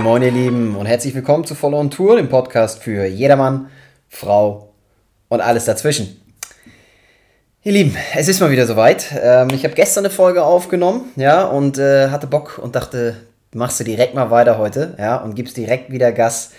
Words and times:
Moin, 0.00 0.22
ihr 0.22 0.30
Lieben, 0.30 0.76
und 0.76 0.86
herzlich 0.86 1.14
willkommen 1.14 1.44
zu 1.44 1.54
Follow 1.54 1.78
on 1.78 1.90
Tour, 1.90 2.16
dem 2.16 2.30
Podcast 2.30 2.82
für 2.82 3.04
jedermann, 3.04 3.68
Frau 4.08 4.72
und 5.28 5.42
alles 5.42 5.66
dazwischen. 5.66 6.18
Ihr 7.62 7.72
Lieben, 7.72 7.94
es 8.16 8.26
ist 8.26 8.40
mal 8.40 8.50
wieder 8.50 8.66
soweit. 8.66 9.12
Ähm, 9.22 9.48
ich 9.52 9.62
habe 9.62 9.74
gestern 9.74 10.06
eine 10.06 10.12
Folge 10.12 10.42
aufgenommen, 10.42 11.10
ja, 11.16 11.44
und 11.44 11.76
äh, 11.76 12.08
hatte 12.08 12.26
Bock 12.26 12.58
und 12.62 12.76
dachte, 12.76 13.16
machst 13.52 13.78
du 13.78 13.84
direkt 13.84 14.14
mal 14.14 14.30
weiter 14.30 14.56
heute, 14.56 14.94
ja, 14.98 15.18
und 15.18 15.34
gibst 15.34 15.58
direkt 15.58 15.92
wieder 15.92 16.12
Gas. 16.12 16.52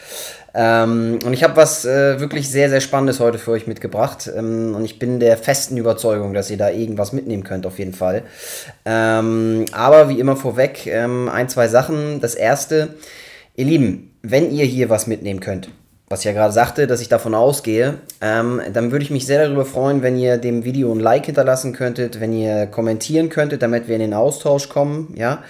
Ähm, 0.53 1.17
und 1.25 1.33
ich 1.33 1.43
habe 1.43 1.55
was 1.55 1.83
äh, 1.83 2.19
wirklich 2.19 2.47
sehr, 2.47 2.69
sehr 2.69 2.81
Spannendes 2.81 3.19
heute 3.19 3.39
für 3.39 3.51
euch 3.51 3.65
mitgebracht. 3.65 4.29
Ähm, 4.37 4.75
und 4.75 4.85
ich 4.85 4.99
bin 4.99 5.19
der 5.19 5.35
festen 5.37 5.77
Überzeugung, 5.77 6.35
dass 6.35 6.51
ihr 6.51 6.57
da 6.57 6.69
irgendwas 6.69 7.11
mitnehmen 7.11 7.43
könnt, 7.43 7.65
auf 7.65 7.79
jeden 7.79 7.93
Fall. 7.93 8.21
Ähm, 8.85 9.65
aber 9.71 10.09
wie 10.09 10.19
immer 10.19 10.35
vorweg, 10.35 10.85
ähm, 10.85 11.27
ein, 11.27 11.49
zwei 11.49 11.67
Sachen. 11.69 12.21
Das 12.21 12.35
erste, 12.35 12.95
ihr 13.61 13.67
Lieben, 13.67 14.11
wenn 14.23 14.51
ihr 14.51 14.65
hier 14.65 14.89
was 14.89 15.07
mitnehmen 15.07 15.39
könnt, 15.39 15.69
was 16.09 16.21
ich 16.21 16.25
ja 16.25 16.33
gerade 16.33 16.51
sagte, 16.51 16.87
dass 16.87 16.99
ich 16.99 17.09
davon 17.09 17.33
ausgehe, 17.33 17.99
ähm, 18.19 18.59
dann 18.73 18.91
würde 18.91 19.05
ich 19.05 19.11
mich 19.11 19.25
sehr 19.25 19.45
darüber 19.45 19.65
freuen, 19.65 20.01
wenn 20.01 20.17
ihr 20.17 20.37
dem 20.37 20.65
Video 20.65 20.91
ein 20.91 20.99
Like 20.99 21.27
hinterlassen 21.27 21.71
könntet, 21.71 22.19
wenn 22.19 22.33
ihr 22.33 22.65
kommentieren 22.65 23.29
könntet, 23.29 23.61
damit 23.61 23.87
wir 23.87 23.95
in 23.95 24.01
den 24.01 24.13
Austausch 24.13 24.67
kommen, 24.67 25.13
ja. 25.15 25.43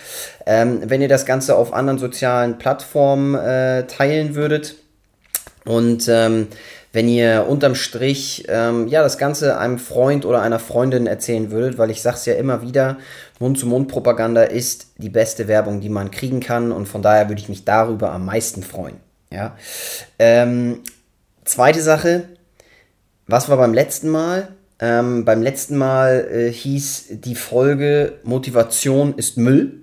Ähm, 0.45 0.81
wenn 0.85 1.01
ihr 1.01 1.07
das 1.07 1.25
Ganze 1.25 1.55
auf 1.55 1.73
anderen 1.73 1.99
sozialen 1.99 2.57
Plattformen 2.57 3.35
äh, 3.35 3.87
teilen 3.87 4.35
würdet, 4.35 4.75
und 5.65 6.07
ähm, 6.07 6.48
wenn 6.91 7.07
ihr 7.07 7.45
unterm 7.48 7.75
Strich 7.75 8.46
ähm, 8.49 8.87
ja 8.87 9.03
das 9.03 9.18
Ganze 9.18 9.57
einem 9.57 9.77
Freund 9.77 10.25
oder 10.25 10.41
einer 10.41 10.59
Freundin 10.59 11.07
erzählen 11.07 11.51
würdet, 11.51 11.77
weil 11.77 11.91
ich 11.91 12.01
sag's 12.01 12.25
ja 12.25 12.34
immer 12.34 12.62
wieder, 12.62 12.98
Mund-zu-Mund-Propaganda 13.41 14.43
ist 14.43 14.93
die 14.97 15.09
beste 15.09 15.47
Werbung, 15.47 15.81
die 15.81 15.89
man 15.89 16.11
kriegen 16.11 16.39
kann 16.39 16.71
und 16.71 16.87
von 16.87 17.01
daher 17.01 17.27
würde 17.27 17.41
ich 17.41 17.49
mich 17.49 17.65
darüber 17.65 18.11
am 18.11 18.25
meisten 18.25 18.63
freuen. 18.63 18.95
Ja. 19.31 19.57
Ähm, 20.20 20.79
zweite 21.43 21.81
Sache, 21.81 22.29
was 23.27 23.49
war 23.49 23.57
beim 23.57 23.73
letzten 23.73 24.09
Mal? 24.09 24.49
Ähm, 24.79 25.25
beim 25.25 25.41
letzten 25.41 25.77
Mal 25.77 26.27
äh, 26.31 26.51
hieß 26.51 27.07
die 27.12 27.35
Folge 27.35 28.19
Motivation 28.23 29.13
ist 29.15 29.37
Müll. 29.37 29.81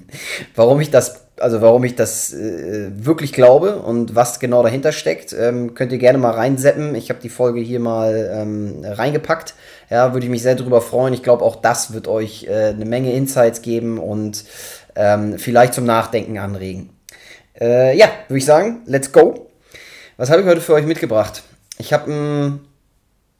Warum 0.54 0.80
ich 0.80 0.90
das 0.90 1.26
also 1.40 1.60
warum 1.60 1.84
ich 1.84 1.96
das 1.96 2.32
äh, 2.32 2.90
wirklich 2.92 3.32
glaube 3.32 3.76
und 3.76 4.14
was 4.14 4.40
genau 4.40 4.62
dahinter 4.62 4.92
steckt, 4.92 5.32
ähm, 5.32 5.74
könnt 5.74 5.92
ihr 5.92 5.98
gerne 5.98 6.18
mal 6.18 6.32
reinseppen. 6.32 6.94
Ich 6.94 7.10
habe 7.10 7.20
die 7.20 7.28
Folge 7.28 7.60
hier 7.60 7.80
mal 7.80 8.30
ähm, 8.32 8.84
reingepackt. 8.84 9.54
Ja, 9.88 10.12
würde 10.12 10.26
ich 10.26 10.30
mich 10.30 10.42
sehr 10.42 10.54
darüber 10.54 10.80
freuen. 10.80 11.14
Ich 11.14 11.22
glaube, 11.22 11.44
auch 11.44 11.56
das 11.56 11.92
wird 11.92 12.08
euch 12.08 12.44
äh, 12.44 12.68
eine 12.68 12.84
Menge 12.84 13.12
Insights 13.12 13.62
geben 13.62 13.98
und 13.98 14.44
ähm, 14.94 15.38
vielleicht 15.38 15.74
zum 15.74 15.84
Nachdenken 15.84 16.38
anregen. 16.38 16.90
Äh, 17.58 17.96
ja, 17.96 18.06
würde 18.28 18.38
ich 18.38 18.44
sagen, 18.44 18.82
let's 18.86 19.12
go. 19.12 19.50
Was 20.16 20.30
habe 20.30 20.42
ich 20.42 20.46
heute 20.46 20.60
für 20.60 20.74
euch 20.74 20.86
mitgebracht? 20.86 21.42
Ich 21.78 21.92
habe 21.92 22.12
ein 22.12 22.60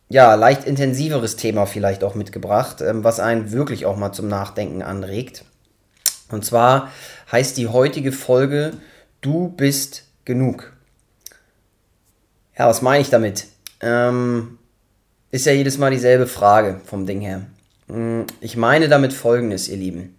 ja, 0.08 0.34
leicht 0.34 0.64
intensiveres 0.64 1.36
Thema 1.36 1.66
vielleicht 1.66 2.02
auch 2.02 2.14
mitgebracht, 2.14 2.80
ähm, 2.80 3.04
was 3.04 3.20
einen 3.20 3.52
wirklich 3.52 3.86
auch 3.86 3.96
mal 3.96 4.12
zum 4.12 4.28
Nachdenken 4.28 4.82
anregt. 4.82 5.44
Und 6.30 6.44
zwar 6.44 6.90
heißt 7.30 7.56
die 7.56 7.68
heutige 7.68 8.12
Folge 8.12 8.72
Du 9.20 9.48
bist 9.48 10.04
genug. 10.24 10.72
Ja, 12.58 12.68
was 12.68 12.82
meine 12.82 13.02
ich 13.02 13.10
damit? 13.10 13.46
Ähm, 13.80 14.58
ist 15.30 15.46
ja 15.46 15.52
jedes 15.52 15.78
Mal 15.78 15.90
dieselbe 15.90 16.26
Frage 16.26 16.80
vom 16.84 17.06
Ding 17.06 17.20
her. 17.20 17.46
Hm, 17.88 18.26
ich 18.40 18.56
meine 18.56 18.88
damit 18.88 19.12
Folgendes, 19.12 19.68
ihr 19.68 19.76
Lieben. 19.76 20.16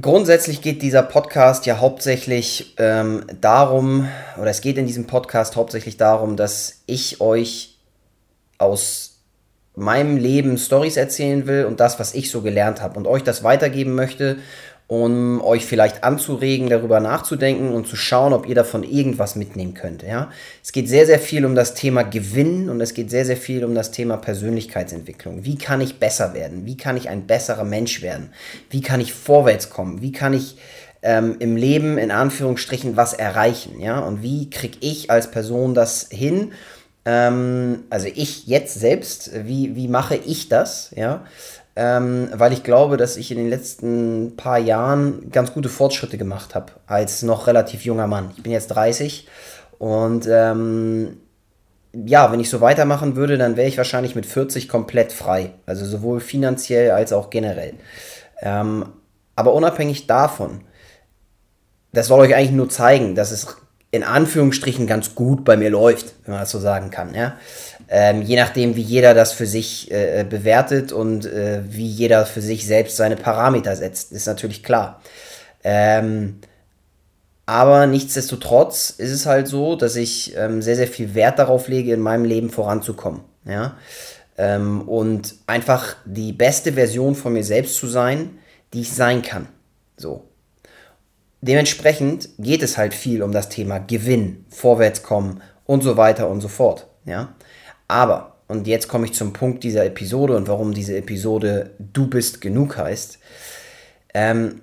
Grundsätzlich 0.00 0.62
geht 0.62 0.82
dieser 0.82 1.02
Podcast 1.02 1.66
ja 1.66 1.80
hauptsächlich 1.80 2.74
ähm, 2.78 3.24
darum, 3.40 4.08
oder 4.38 4.50
es 4.50 4.60
geht 4.60 4.78
in 4.78 4.86
diesem 4.86 5.06
Podcast 5.06 5.56
hauptsächlich 5.56 5.96
darum, 5.96 6.36
dass 6.36 6.82
ich 6.86 7.20
euch 7.20 7.78
aus 8.58 9.09
meinem 9.80 10.16
Leben 10.16 10.58
Stories 10.58 10.96
erzählen 10.96 11.46
will 11.46 11.64
und 11.64 11.80
das, 11.80 11.98
was 11.98 12.14
ich 12.14 12.30
so 12.30 12.42
gelernt 12.42 12.80
habe 12.80 12.98
und 12.98 13.06
euch 13.06 13.24
das 13.24 13.42
weitergeben 13.42 13.94
möchte, 13.94 14.36
um 14.90 15.40
euch 15.40 15.66
vielleicht 15.66 16.02
anzuregen, 16.02 16.68
darüber 16.68 16.98
nachzudenken 16.98 17.72
und 17.72 17.86
zu 17.86 17.94
schauen, 17.94 18.32
ob 18.32 18.48
ihr 18.48 18.56
davon 18.56 18.82
irgendwas 18.82 19.36
mitnehmen 19.36 19.72
könnt. 19.72 20.02
Ja? 20.02 20.32
Es 20.64 20.72
geht 20.72 20.88
sehr, 20.88 21.06
sehr 21.06 21.20
viel 21.20 21.44
um 21.44 21.54
das 21.54 21.74
Thema 21.74 22.02
Gewinn 22.02 22.68
und 22.68 22.80
es 22.80 22.92
geht 22.92 23.08
sehr, 23.08 23.24
sehr 23.24 23.36
viel 23.36 23.64
um 23.64 23.76
das 23.76 23.92
Thema 23.92 24.16
Persönlichkeitsentwicklung. 24.16 25.44
Wie 25.44 25.56
kann 25.56 25.80
ich 25.80 26.00
besser 26.00 26.34
werden? 26.34 26.66
Wie 26.66 26.76
kann 26.76 26.96
ich 26.96 27.08
ein 27.08 27.28
besserer 27.28 27.62
Mensch 27.62 28.02
werden? 28.02 28.32
Wie 28.68 28.80
kann 28.80 29.00
ich 29.00 29.12
vorwärts 29.12 29.70
kommen? 29.70 30.02
Wie 30.02 30.10
kann 30.10 30.32
ich 30.32 30.56
ähm, 31.02 31.36
im 31.38 31.54
Leben 31.54 31.96
in 31.96 32.10
Anführungsstrichen 32.10 32.96
was 32.96 33.12
erreichen? 33.12 33.78
Ja? 33.78 34.00
Und 34.00 34.24
wie 34.24 34.50
kriege 34.50 34.78
ich 34.80 35.08
als 35.08 35.30
Person 35.30 35.72
das 35.72 36.08
hin? 36.10 36.50
Ähm, 37.12 37.86
also 37.90 38.06
ich 38.06 38.46
jetzt 38.46 38.78
selbst, 38.78 39.32
wie, 39.34 39.74
wie 39.74 39.88
mache 39.88 40.14
ich 40.14 40.48
das? 40.48 40.92
Ja, 40.94 41.24
ähm, 41.74 42.28
weil 42.32 42.52
ich 42.52 42.62
glaube, 42.62 42.96
dass 42.96 43.16
ich 43.16 43.32
in 43.32 43.38
den 43.38 43.50
letzten 43.50 44.36
paar 44.36 44.58
Jahren 44.58 45.28
ganz 45.32 45.52
gute 45.52 45.68
Fortschritte 45.68 46.18
gemacht 46.18 46.54
habe 46.54 46.72
als 46.86 47.22
noch 47.22 47.48
relativ 47.48 47.84
junger 47.84 48.06
Mann. 48.06 48.30
Ich 48.36 48.44
bin 48.44 48.52
jetzt 48.52 48.68
30 48.68 49.26
und 49.78 50.28
ähm, 50.30 51.16
ja, 51.92 52.30
wenn 52.30 52.38
ich 52.38 52.48
so 52.48 52.60
weitermachen 52.60 53.16
würde, 53.16 53.38
dann 53.38 53.56
wäre 53.56 53.66
ich 53.66 53.76
wahrscheinlich 53.76 54.14
mit 54.14 54.24
40 54.24 54.68
komplett 54.68 55.12
frei. 55.12 55.54
Also 55.66 55.84
sowohl 55.84 56.20
finanziell 56.20 56.92
als 56.92 57.12
auch 57.12 57.28
generell. 57.30 57.74
Ähm, 58.40 58.84
aber 59.34 59.52
unabhängig 59.52 60.06
davon, 60.06 60.60
das 61.92 62.06
soll 62.06 62.20
euch 62.20 62.36
eigentlich 62.36 62.52
nur 62.52 62.68
zeigen, 62.68 63.16
dass 63.16 63.32
es 63.32 63.56
in 63.92 64.04
Anführungsstrichen 64.04 64.86
ganz 64.86 65.14
gut 65.14 65.44
bei 65.44 65.56
mir 65.56 65.70
läuft, 65.70 66.14
wenn 66.24 66.32
man 66.32 66.40
das 66.42 66.50
so 66.50 66.60
sagen 66.60 66.90
kann. 66.90 67.14
Ja? 67.14 67.36
Ähm, 67.88 68.22
je 68.22 68.36
nachdem, 68.36 68.76
wie 68.76 68.82
jeder 68.82 69.14
das 69.14 69.32
für 69.32 69.46
sich 69.46 69.90
äh, 69.90 70.24
bewertet 70.28 70.92
und 70.92 71.26
äh, 71.26 71.62
wie 71.68 71.86
jeder 71.86 72.24
für 72.24 72.40
sich 72.40 72.66
selbst 72.66 72.96
seine 72.96 73.16
Parameter 73.16 73.74
setzt, 73.74 74.12
ist 74.12 74.26
natürlich 74.26 74.62
klar. 74.62 75.02
Ähm, 75.64 76.38
aber 77.46 77.88
nichtsdestotrotz 77.88 78.90
ist 78.90 79.10
es 79.10 79.26
halt 79.26 79.48
so, 79.48 79.74
dass 79.74 79.96
ich 79.96 80.36
ähm, 80.36 80.62
sehr, 80.62 80.76
sehr 80.76 80.86
viel 80.86 81.14
Wert 81.14 81.40
darauf 81.40 81.66
lege, 81.66 81.92
in 81.92 82.00
meinem 82.00 82.24
Leben 82.24 82.50
voranzukommen. 82.50 83.22
Ja? 83.44 83.76
Ähm, 84.38 84.88
und 84.88 85.34
einfach 85.48 85.96
die 86.04 86.32
beste 86.32 86.74
Version 86.74 87.16
von 87.16 87.32
mir 87.32 87.42
selbst 87.42 87.74
zu 87.74 87.88
sein, 87.88 88.38
die 88.72 88.82
ich 88.82 88.92
sein 88.92 89.22
kann. 89.22 89.48
So. 89.96 90.29
Dementsprechend 91.42 92.28
geht 92.38 92.62
es 92.62 92.76
halt 92.76 92.92
viel 92.94 93.22
um 93.22 93.32
das 93.32 93.48
Thema 93.48 93.78
Gewinn, 93.78 94.44
Vorwärtskommen 94.50 95.42
und 95.64 95.82
so 95.82 95.96
weiter 95.96 96.28
und 96.28 96.40
so 96.40 96.48
fort. 96.48 96.86
Ja? 97.04 97.34
Aber, 97.88 98.36
und 98.46 98.66
jetzt 98.66 98.88
komme 98.88 99.06
ich 99.06 99.14
zum 99.14 99.32
Punkt 99.32 99.64
dieser 99.64 99.86
Episode 99.86 100.36
und 100.36 100.48
warum 100.48 100.74
diese 100.74 100.96
Episode 100.96 101.70
Du 101.78 102.08
bist 102.08 102.40
genug 102.40 102.76
heißt. 102.76 103.18
Ähm, 104.12 104.62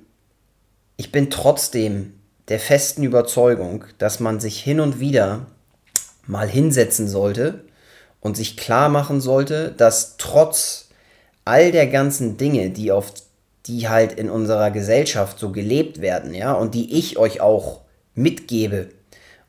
ich 0.98 1.12
bin 1.12 1.30
trotzdem 1.30 2.14
der 2.48 2.60
festen 2.60 3.04
Überzeugung, 3.04 3.86
dass 3.98 4.20
man 4.20 4.40
sich 4.40 4.62
hin 4.62 4.80
und 4.80 5.00
wieder 5.00 5.48
mal 6.26 6.48
hinsetzen 6.48 7.08
sollte 7.08 7.66
und 8.20 8.38
sich 8.38 8.58
klar 8.58 8.90
machen 8.90 9.22
sollte, 9.22 9.72
dass 9.72 10.18
trotz 10.18 10.90
all 11.46 11.72
der 11.72 11.88
ganzen 11.88 12.38
Dinge, 12.38 12.70
die 12.70 12.92
auf 12.92 13.14
die 13.68 13.90
halt 13.90 14.14
in 14.14 14.30
unserer 14.30 14.72
Gesellschaft 14.72 15.40
so 15.40 15.52
gelebt 15.52 16.02
werden, 16.02 16.34
ja, 16.34 16.54
und 16.54 16.74
die 16.74 16.98
ich 16.98 17.18
euch 17.18 17.42
auch 17.42 17.82
mitgebe 18.16 18.90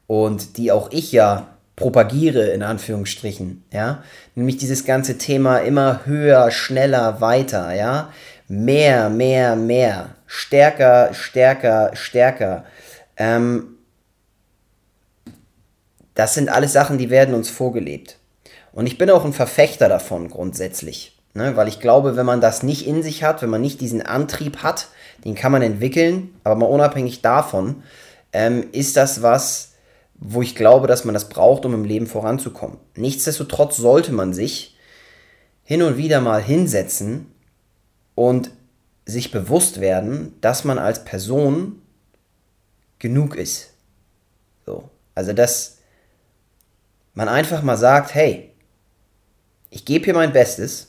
und 0.07 0.57
die 0.57 0.73
auch 0.73 0.91
ich 0.91 1.13
ja 1.13 1.49
propagiere, 1.77 2.49
in 2.49 2.63
Anführungsstrichen, 2.63 3.65
ja, 3.73 4.03
nämlich 4.35 4.57
dieses 4.57 4.85
ganze 4.85 5.19
Thema 5.19 5.59
immer 5.59 6.07
höher, 6.07 6.51
schneller, 6.51 7.21
weiter, 7.21 7.73
ja, 7.75 8.13
mehr, 8.49 9.11
mehr, 9.11 9.57
mehr, 9.57 10.11
stärker, 10.27 11.15
stärker, 11.15 11.91
stärker, 11.95 12.65
ähm, 13.17 13.79
das 16.15 16.35
sind 16.35 16.49
alles 16.49 16.73
Sachen, 16.73 16.99
die 16.99 17.11
werden 17.11 17.35
uns 17.35 17.49
vorgelebt. 17.49 18.19
Und 18.73 18.87
ich 18.87 18.99
bin 18.99 19.09
auch 19.11 19.25
ein 19.25 19.33
Verfechter 19.33 19.89
davon 19.89 20.29
grundsätzlich. 20.29 21.18
Ne? 21.39 21.57
Weil 21.57 21.69
ich 21.69 21.79
glaube, 21.79 22.17
wenn 22.17 22.27
man 22.27 22.41
das 22.41 22.65
nicht 22.65 22.85
in 22.85 23.05
sich 23.05 23.23
hat, 23.23 23.43
wenn 23.43 23.49
man 23.49 23.61
nicht 23.61 23.81
diesen 23.81 24.03
Antrieb 24.03 24.59
hat, 24.65 24.89
den 25.25 25.37
kann 25.37 25.53
man 25.53 25.63
entwickeln, 25.63 26.35
aber 26.43 26.57
mal 26.57 26.67
unabhängig 26.67 27.23
davon, 27.23 27.85
ähm, 28.33 28.67
ist 28.73 28.97
das 28.97 29.23
was, 29.23 29.75
wo 30.17 30.43
ich 30.43 30.57
glaube, 30.57 30.89
dass 30.89 31.05
man 31.05 31.15
das 31.15 31.29
braucht, 31.29 31.65
um 31.65 31.75
im 31.75 31.85
Leben 31.85 32.09
voranzukommen. 32.09 32.79
Nichtsdestotrotz 32.97 33.77
sollte 33.77 34.13
man 34.13 34.35
sich 34.35 34.77
hin 35.63 35.83
und 35.83 35.97
wieder 35.97 36.21
mal 36.21 36.43
hinsetzen 36.43 37.33
und 38.17 38.51
sich 39.07 39.31
bewusst 39.31 39.81
werden, 39.81 40.35
dass 40.41 40.65
man 40.65 40.79
als 40.79 41.05
Person 41.05 41.81
genug 42.99 43.37
ist. 43.37 43.75
So. 44.67 44.91
Also, 45.15 45.33
dass 45.33 45.79
man 47.15 47.29
einfach 47.29 47.63
mal 47.63 47.77
sagt, 47.77 48.13
hey, 48.13 48.51
ich 49.71 49.85
gebe 49.85 50.05
hier 50.05 50.15
mein 50.15 50.33
Bestes, 50.33 50.89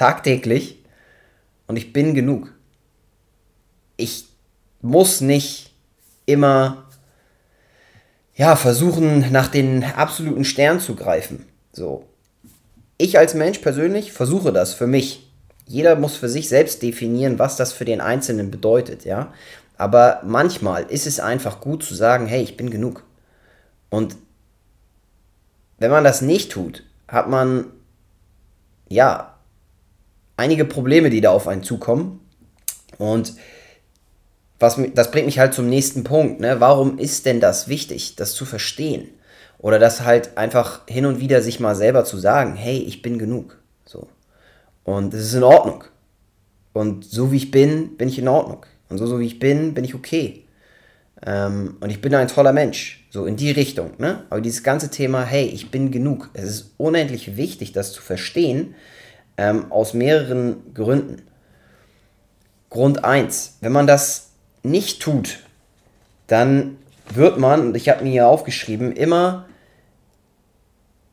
tagtäglich 0.00 0.82
und 1.66 1.76
ich 1.76 1.92
bin 1.92 2.14
genug. 2.14 2.54
Ich 3.98 4.24
muss 4.80 5.20
nicht 5.20 5.74
immer 6.24 6.86
ja, 8.34 8.56
versuchen, 8.56 9.30
nach 9.30 9.48
den 9.48 9.84
absoluten 9.84 10.46
Sternen 10.46 10.80
zu 10.80 10.96
greifen. 10.96 11.44
So. 11.72 12.06
Ich 12.96 13.18
als 13.18 13.34
Mensch 13.34 13.58
persönlich 13.58 14.12
versuche 14.12 14.54
das 14.54 14.72
für 14.72 14.86
mich. 14.86 15.30
Jeder 15.66 15.96
muss 15.96 16.16
für 16.16 16.30
sich 16.30 16.48
selbst 16.48 16.80
definieren, 16.80 17.38
was 17.38 17.56
das 17.56 17.74
für 17.74 17.84
den 17.84 18.00
Einzelnen 18.00 18.50
bedeutet, 18.50 19.04
ja. 19.04 19.34
Aber 19.76 20.22
manchmal 20.24 20.84
ist 20.84 21.06
es 21.06 21.20
einfach 21.20 21.60
gut 21.60 21.82
zu 21.82 21.94
sagen, 21.94 22.26
hey, 22.26 22.42
ich 22.42 22.56
bin 22.56 22.70
genug. 22.70 23.04
Und 23.90 24.16
wenn 25.78 25.90
man 25.90 26.04
das 26.04 26.22
nicht 26.22 26.52
tut, 26.52 26.84
hat 27.06 27.28
man 27.28 27.66
ja 28.88 29.29
einige 30.40 30.64
Probleme, 30.64 31.10
die 31.10 31.20
da 31.20 31.30
auf 31.30 31.46
einen 31.46 31.62
zukommen. 31.62 32.20
Und 32.98 33.34
was, 34.58 34.80
das 34.94 35.10
bringt 35.10 35.26
mich 35.26 35.38
halt 35.38 35.54
zum 35.54 35.68
nächsten 35.68 36.02
Punkt. 36.02 36.40
Ne? 36.40 36.60
Warum 36.60 36.98
ist 36.98 37.26
denn 37.26 37.40
das 37.40 37.68
wichtig, 37.68 38.16
das 38.16 38.32
zu 38.32 38.44
verstehen? 38.44 39.08
Oder 39.58 39.78
das 39.78 40.02
halt 40.02 40.38
einfach 40.38 40.86
hin 40.88 41.04
und 41.04 41.20
wieder 41.20 41.42
sich 41.42 41.60
mal 41.60 41.74
selber 41.74 42.04
zu 42.04 42.16
sagen, 42.16 42.54
hey, 42.56 42.78
ich 42.78 43.02
bin 43.02 43.18
genug. 43.18 43.58
So. 43.84 44.08
Und 44.84 45.12
es 45.12 45.22
ist 45.22 45.34
in 45.34 45.42
Ordnung. 45.42 45.84
Und 46.72 47.04
so 47.04 47.32
wie 47.32 47.36
ich 47.36 47.50
bin, 47.50 47.96
bin 47.98 48.08
ich 48.08 48.18
in 48.18 48.28
Ordnung. 48.28 48.64
Und 48.88 48.98
so, 48.98 49.06
so 49.06 49.20
wie 49.20 49.26
ich 49.26 49.38
bin, 49.38 49.74
bin 49.74 49.84
ich 49.84 49.94
okay. 49.94 50.46
Ähm, 51.26 51.76
und 51.80 51.90
ich 51.90 52.00
bin 52.00 52.14
ein 52.14 52.28
toller 52.28 52.52
Mensch. 52.52 53.06
So 53.10 53.26
in 53.26 53.36
die 53.36 53.50
Richtung. 53.50 53.92
Ne? 53.98 54.24
Aber 54.30 54.40
dieses 54.40 54.62
ganze 54.62 54.90
Thema, 54.90 55.22
hey, 55.22 55.44
ich 55.46 55.70
bin 55.70 55.90
genug. 55.90 56.30
Es 56.32 56.44
ist 56.44 56.74
unendlich 56.78 57.36
wichtig, 57.36 57.72
das 57.72 57.92
zu 57.92 58.00
verstehen. 58.00 58.74
Ähm, 59.36 59.70
aus 59.70 59.94
mehreren 59.94 60.74
Gründen. 60.74 61.22
Grund 62.68 63.04
1. 63.04 63.58
Wenn 63.60 63.72
man 63.72 63.86
das 63.86 64.30
nicht 64.62 65.00
tut, 65.02 65.40
dann 66.26 66.76
wird 67.12 67.38
man, 67.38 67.68
und 67.68 67.76
ich 67.76 67.88
habe 67.88 68.04
mir 68.04 68.10
hier 68.10 68.28
aufgeschrieben, 68.28 68.92
immer, 68.92 69.46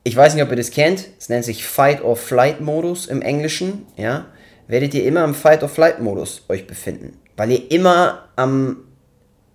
ich 0.04 0.16
weiß 0.16 0.36
nicht, 0.36 0.44
ob 0.44 0.52
ihr 0.52 0.56
das 0.58 0.72
kennt, 0.72 1.08
es 1.20 1.30
nennt 1.30 1.46
sich 1.46 1.66
Fight 1.66 2.04
or 2.04 2.16
Flight 2.16 2.62
Modus 2.62 3.08
im 3.08 3.22
Englischen, 3.22 3.86
ja, 3.98 4.28
werdet 4.68 4.94
ihr 4.94 5.06
immer 5.06 5.24
im 5.24 5.34
Fight 5.34 5.64
or 5.64 5.70
Flight 5.70 6.00
Modus 6.00 6.44
euch 6.50 6.68
befinden, 6.68 7.18
weil 7.36 7.52
ihr 7.52 7.72
immer 7.72 8.30
am, 8.36 8.86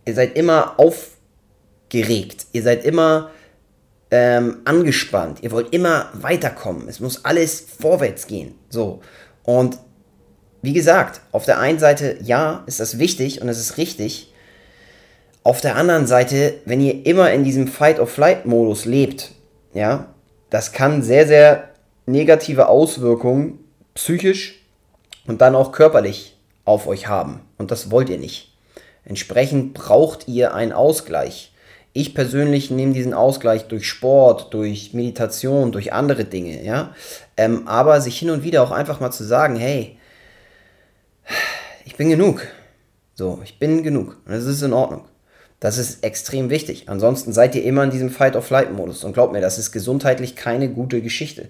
ihr 0.05 0.15
seid 0.15 0.37
immer 0.37 0.79
aufgeregt, 0.81 2.47
ihr 2.53 2.63
seid 2.63 2.85
immer 2.85 3.31
ähm, 4.13 4.59
angespannt, 4.65 5.39
ihr 5.43 5.51
wollt 5.51 5.75
immer 5.75 6.11
weiterkommen, 6.13 6.89
es 6.89 7.01
muss 7.01 7.25
alles 7.25 7.67
vorwärts 7.81 8.29
gehen, 8.29 8.55
so, 8.69 9.01
und 9.43 9.79
wie 10.63 10.73
gesagt, 10.73 11.21
auf 11.33 11.45
der 11.45 11.59
einen 11.59 11.81
Seite, 11.81 12.19
ja, 12.23 12.63
ist 12.67 12.79
das 12.79 13.01
wichtig 13.01 13.43
und 13.43 13.49
es 13.49 13.59
ist 13.59 13.79
richtig. 13.79 14.33
Auf 15.43 15.61
der 15.61 15.75
anderen 15.75 16.07
Seite, 16.07 16.55
wenn 16.65 16.81
ihr 16.81 17.05
immer 17.05 17.33
in 17.33 17.43
diesem 17.43 17.67
Fight-or-Flight-Modus 17.67 18.85
lebt, 18.85 19.33
ja, 19.75 20.15
das 20.51 20.71
kann 20.71 21.03
sehr, 21.03 21.27
sehr 21.27 21.71
negative 22.07 22.69
Auswirkungen 22.69 23.59
psychisch 23.95 24.65
und 25.27 25.41
dann 25.41 25.57
auch 25.57 25.73
körperlich 25.73 26.37
auf 26.65 26.87
euch 26.87 27.09
haben. 27.09 27.41
Und 27.59 27.73
das 27.73 27.91
wollt 27.91 28.09
ihr 28.09 28.19
nicht. 28.19 28.57
Entsprechend 29.05 29.75
braucht 29.75 30.29
ihr 30.29 30.55
einen 30.55 30.73
Ausgleich. 30.73 31.52
Ich 31.95 32.15
persönlich 32.15 32.71
nehme 32.71 32.95
diesen 32.95 33.13
Ausgleich 33.13 33.69
durch 33.69 33.87
Sport, 33.87 34.55
durch 34.55 34.95
Meditation, 34.95 35.73
durch 35.73 35.93
andere 35.93 36.25
Dinge, 36.25 36.65
ja. 36.65 36.95
Ähm, 37.37 37.69
aber 37.69 38.01
sich 38.01 38.19
hin 38.19 38.31
und 38.31 38.45
wieder 38.45 38.63
auch 38.63 38.71
einfach 38.71 39.01
mal 39.01 39.11
zu 39.11 39.25
sagen, 39.25 39.57
hey, 39.57 39.99
ich 41.85 41.97
bin 41.97 42.09
genug. 42.09 42.47
So, 43.15 43.41
ich 43.45 43.59
bin 43.59 43.83
genug. 43.83 44.17
Und 44.25 44.33
das 44.33 44.45
ist 44.45 44.63
in 44.63 44.73
Ordnung. 44.73 45.05
Das 45.61 45.79
ist 45.79 46.03
extrem 46.03 46.51
wichtig. 46.51 46.89
Ansonsten 46.89 47.33
seid 47.33 47.55
ihr 47.55 47.63
immer 47.63 47.85
in 47.85 47.91
diesem 47.91 48.11
Fight-of-Flight-Modus. 48.11 49.05
Und 49.05 49.13
glaubt 49.13 49.33
mir, 49.33 49.41
das 49.41 49.59
ist 49.59 49.71
gesundheitlich 49.71 50.35
keine 50.35 50.69
gute 50.71 51.03
Geschichte. 51.03 51.49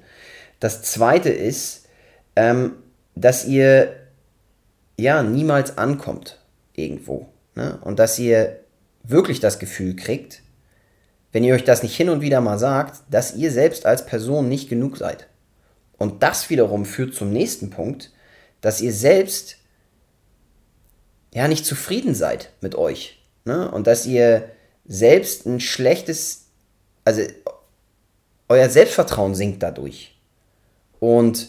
Das 0.60 0.82
zweite 0.82 1.30
ist, 1.30 1.86
ähm, 2.36 2.72
dass 3.14 3.46
ihr 3.46 3.96
ja 4.98 5.22
niemals 5.22 5.78
ankommt 5.78 6.38
irgendwo. 6.74 7.28
Ne? 7.54 7.78
Und 7.82 7.98
dass 7.98 8.18
ihr 8.18 8.61
wirklich 9.02 9.40
das 9.40 9.58
Gefühl 9.58 9.96
kriegt, 9.96 10.42
wenn 11.32 11.44
ihr 11.44 11.54
euch 11.54 11.64
das 11.64 11.82
nicht 11.82 11.96
hin 11.96 12.10
und 12.10 12.20
wieder 12.20 12.40
mal 12.40 12.58
sagt, 12.58 13.00
dass 13.10 13.34
ihr 13.34 13.50
selbst 13.50 13.86
als 13.86 14.06
Person 14.06 14.48
nicht 14.48 14.68
genug 14.68 14.98
seid. 14.98 15.26
Und 15.96 16.22
das 16.22 16.50
wiederum 16.50 16.84
führt 16.84 17.14
zum 17.14 17.32
nächsten 17.32 17.70
Punkt, 17.70 18.12
dass 18.60 18.80
ihr 18.80 18.92
selbst 18.92 19.56
ja 21.34 21.48
nicht 21.48 21.64
zufrieden 21.64 22.14
seid 22.14 22.50
mit 22.60 22.74
euch. 22.74 23.22
Ne? 23.44 23.70
Und 23.70 23.86
dass 23.86 24.06
ihr 24.06 24.50
selbst 24.84 25.46
ein 25.46 25.60
schlechtes, 25.60 26.46
also 27.04 27.22
euer 28.48 28.68
Selbstvertrauen 28.68 29.34
sinkt 29.34 29.62
dadurch. 29.62 30.18
Und 31.00 31.48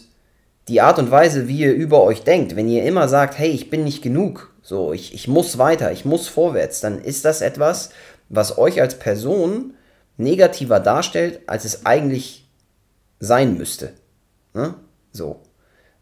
die 0.68 0.80
Art 0.80 0.98
und 0.98 1.10
Weise, 1.10 1.46
wie 1.48 1.58
ihr 1.58 1.74
über 1.74 2.02
euch 2.02 2.22
denkt, 2.22 2.56
wenn 2.56 2.68
ihr 2.68 2.84
immer 2.84 3.08
sagt, 3.08 3.38
hey, 3.38 3.50
ich 3.50 3.68
bin 3.68 3.84
nicht 3.84 4.02
genug, 4.02 4.53
so, 4.64 4.94
ich, 4.94 5.12
ich 5.12 5.28
muss 5.28 5.58
weiter, 5.58 5.92
ich 5.92 6.06
muss 6.06 6.26
vorwärts, 6.26 6.80
dann 6.80 6.98
ist 6.98 7.26
das 7.26 7.42
etwas, 7.42 7.90
was 8.30 8.56
euch 8.56 8.80
als 8.80 8.98
Person 8.98 9.74
negativer 10.16 10.80
darstellt, 10.80 11.40
als 11.46 11.66
es 11.66 11.84
eigentlich 11.84 12.48
sein 13.20 13.58
müsste. 13.58 13.92
Ne? 14.54 14.74
So. 15.12 15.42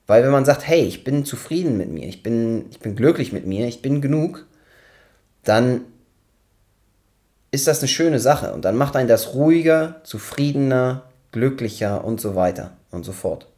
Weil 0.07 0.23
wenn 0.23 0.31
man 0.31 0.45
sagt, 0.45 0.67
hey, 0.67 0.83
ich 0.83 1.03
bin 1.03 1.25
zufrieden 1.25 1.77
mit 1.77 1.91
mir, 1.91 2.07
ich 2.07 2.23
bin, 2.23 2.67
ich 2.71 2.79
bin 2.79 2.95
glücklich 2.95 3.33
mit 3.33 3.47
mir, 3.47 3.67
ich 3.67 3.83
bin 3.83 4.01
genug, 4.01 4.47
dann 5.43 5.81
ist 7.51 7.67
das 7.67 7.81
eine 7.81 7.89
schöne 7.89 8.21
Sache 8.21 8.55
und 8.55 8.65
dann 8.65 8.77
macht 8.77 8.95
einen 8.95 9.09
das 9.09 9.35
ruhiger, 9.35 10.01
zufriedener, 10.05 11.11
glücklicher 11.33 12.05
und 12.05 12.21
so 12.21 12.37
weiter 12.37 12.77
und 12.93 13.05
so 13.05 13.11
fort. 13.11 13.49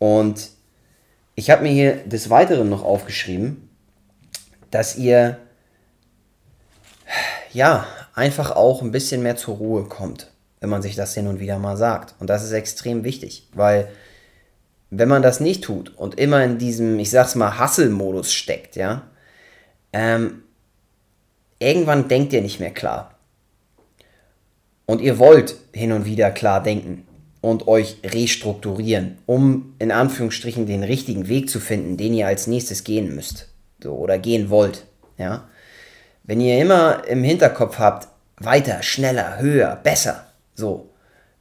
Und 0.00 0.50
ich 1.36 1.50
habe 1.50 1.62
mir 1.62 1.70
hier 1.70 1.96
des 2.04 2.30
Weiteren 2.30 2.68
noch 2.68 2.82
aufgeschrieben, 2.82 3.63
dass 4.74 4.96
ihr 4.96 5.38
ja 7.52 7.86
einfach 8.12 8.50
auch 8.50 8.82
ein 8.82 8.90
bisschen 8.90 9.22
mehr 9.22 9.36
zur 9.36 9.54
Ruhe 9.54 9.84
kommt, 9.84 10.32
wenn 10.58 10.68
man 10.68 10.82
sich 10.82 10.96
das 10.96 11.14
hin 11.14 11.28
und 11.28 11.38
wieder 11.38 11.60
mal 11.60 11.76
sagt. 11.76 12.16
Und 12.18 12.28
das 12.28 12.42
ist 12.42 12.50
extrem 12.50 13.04
wichtig, 13.04 13.46
weil 13.54 13.86
wenn 14.90 15.08
man 15.08 15.22
das 15.22 15.38
nicht 15.38 15.62
tut 15.62 15.96
und 15.96 16.18
immer 16.18 16.42
in 16.42 16.58
diesem, 16.58 16.98
ich 16.98 17.10
sag's 17.10 17.36
mal, 17.36 17.60
Hustle-Modus 17.60 18.32
steckt, 18.32 18.74
ja, 18.74 19.02
ähm, 19.92 20.42
irgendwann 21.60 22.08
denkt 22.08 22.32
ihr 22.32 22.42
nicht 22.42 22.58
mehr 22.58 22.74
klar. 22.74 23.14
Und 24.86 25.00
ihr 25.00 25.20
wollt 25.20 25.54
hin 25.72 25.92
und 25.92 26.04
wieder 26.04 26.32
klar 26.32 26.60
denken 26.60 27.06
und 27.40 27.68
euch 27.68 27.98
restrukturieren, 28.04 29.18
um 29.26 29.76
in 29.78 29.92
Anführungsstrichen 29.92 30.66
den 30.66 30.82
richtigen 30.82 31.28
Weg 31.28 31.48
zu 31.48 31.60
finden, 31.60 31.96
den 31.96 32.12
ihr 32.12 32.26
als 32.26 32.48
nächstes 32.48 32.82
gehen 32.82 33.14
müsst. 33.14 33.53
So, 33.84 33.92
oder 33.94 34.18
gehen 34.18 34.50
wollt. 34.50 34.84
Ja? 35.18 35.44
Wenn 36.24 36.40
ihr 36.40 36.60
immer 36.60 37.06
im 37.06 37.22
Hinterkopf 37.22 37.78
habt, 37.78 38.08
weiter, 38.38 38.82
schneller, 38.82 39.38
höher, 39.38 39.76
besser. 39.76 40.24
So. 40.54 40.90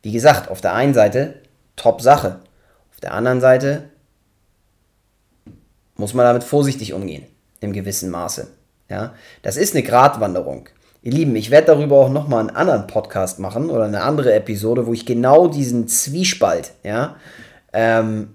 Wie 0.03 0.11
gesagt, 0.11 0.51
auf 0.51 0.61
der 0.61 0.73
einen 0.73 0.93
Seite, 0.93 1.41
top 1.75 2.01
Sache 2.01 2.39
der 3.03 3.13
anderen 3.13 3.41
Seite 3.41 3.89
muss 5.95 6.13
man 6.13 6.25
damit 6.25 6.43
vorsichtig 6.43 6.93
umgehen, 6.93 7.25
im 7.59 7.73
gewissen 7.73 8.09
Maße. 8.09 8.47
Ja, 8.89 9.13
das 9.41 9.57
ist 9.57 9.75
eine 9.75 9.83
Gratwanderung. 9.83 10.69
Ihr 11.01 11.11
Lieben, 11.11 11.35
ich 11.35 11.51
werde 11.51 11.67
darüber 11.67 11.97
auch 11.97 12.09
nochmal 12.09 12.39
einen 12.39 12.55
anderen 12.55 12.87
Podcast 12.87 13.39
machen 13.39 13.69
oder 13.69 13.83
eine 13.83 14.01
andere 14.01 14.33
Episode, 14.33 14.87
wo 14.87 14.93
ich 14.93 15.05
genau 15.05 15.47
diesen 15.47 15.87
Zwiespalt, 15.87 16.71
ja, 16.83 17.17
ähm, 17.73 18.32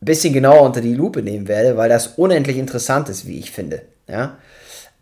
bisschen 0.00 0.32
genauer 0.32 0.62
unter 0.62 0.80
die 0.80 0.94
Lupe 0.94 1.22
nehmen 1.22 1.48
werde, 1.48 1.76
weil 1.76 1.88
das 1.88 2.08
unendlich 2.08 2.56
interessant 2.56 3.08
ist, 3.08 3.26
wie 3.26 3.38
ich 3.38 3.50
finde. 3.50 3.82
Ja, 4.08 4.38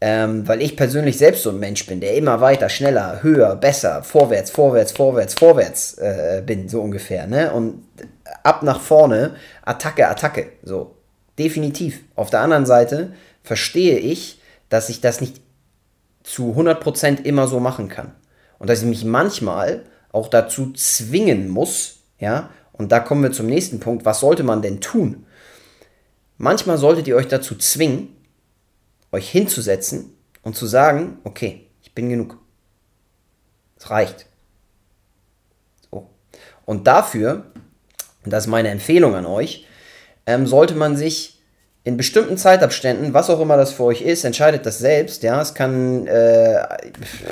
ähm, 0.00 0.46
weil 0.46 0.62
ich 0.62 0.76
persönlich 0.76 1.18
selbst 1.18 1.42
so 1.42 1.50
ein 1.50 1.58
Mensch 1.58 1.84
bin, 1.86 2.00
der 2.00 2.14
immer 2.14 2.40
weiter, 2.40 2.68
schneller, 2.68 3.22
höher, 3.22 3.56
besser, 3.56 4.02
vorwärts, 4.04 4.50
vorwärts, 4.50 4.92
vorwärts, 4.92 5.34
vorwärts 5.34 5.94
äh, 5.94 6.42
bin, 6.44 6.68
so 6.68 6.80
ungefähr. 6.80 7.26
Ne? 7.26 7.52
Und 7.52 7.84
ab 8.44 8.62
nach 8.62 8.80
vorne, 8.80 9.34
Attacke, 9.64 10.06
Attacke. 10.08 10.52
So, 10.62 10.94
definitiv. 11.36 12.00
Auf 12.14 12.30
der 12.30 12.40
anderen 12.40 12.66
Seite 12.66 13.12
verstehe 13.42 13.98
ich, 13.98 14.40
dass 14.68 14.88
ich 14.88 15.00
das 15.00 15.20
nicht 15.20 15.40
zu 16.22 16.54
100% 16.56 17.24
immer 17.24 17.48
so 17.48 17.58
machen 17.58 17.88
kann. 17.88 18.12
Und 18.60 18.70
dass 18.70 18.80
ich 18.80 18.86
mich 18.86 19.04
manchmal 19.04 19.82
auch 20.12 20.28
dazu 20.28 20.72
zwingen 20.74 21.48
muss, 21.48 22.00
ja, 22.20 22.50
und 22.78 22.92
da 22.92 23.00
kommen 23.00 23.22
wir 23.22 23.32
zum 23.32 23.46
nächsten 23.46 23.80
Punkt, 23.80 24.04
was 24.04 24.20
sollte 24.20 24.44
man 24.44 24.62
denn 24.62 24.80
tun? 24.80 25.26
Manchmal 26.38 26.78
solltet 26.78 27.08
ihr 27.08 27.16
euch 27.16 27.26
dazu 27.26 27.56
zwingen, 27.56 28.16
euch 29.10 29.28
hinzusetzen 29.28 30.14
und 30.42 30.56
zu 30.56 30.66
sagen, 30.66 31.18
okay, 31.24 31.66
ich 31.82 31.94
bin 31.94 32.08
genug. 32.08 32.38
Es 33.76 33.90
reicht. 33.90 34.26
So. 35.90 36.08
Und 36.64 36.86
dafür, 36.86 37.50
und 38.24 38.32
das 38.32 38.44
ist 38.44 38.50
meine 38.50 38.68
Empfehlung 38.68 39.16
an 39.16 39.26
euch, 39.26 39.66
ähm, 40.26 40.46
sollte 40.46 40.74
man 40.74 40.96
sich 40.96 41.37
in 41.88 41.96
bestimmten 41.96 42.36
Zeitabständen, 42.36 43.14
was 43.14 43.30
auch 43.30 43.40
immer 43.40 43.56
das 43.56 43.72
für 43.72 43.84
euch 43.84 44.02
ist, 44.02 44.22
entscheidet 44.24 44.66
das 44.66 44.78
selbst. 44.78 45.22
Ja, 45.22 45.40
es 45.40 45.54
kann 45.54 46.06
äh, 46.06 46.58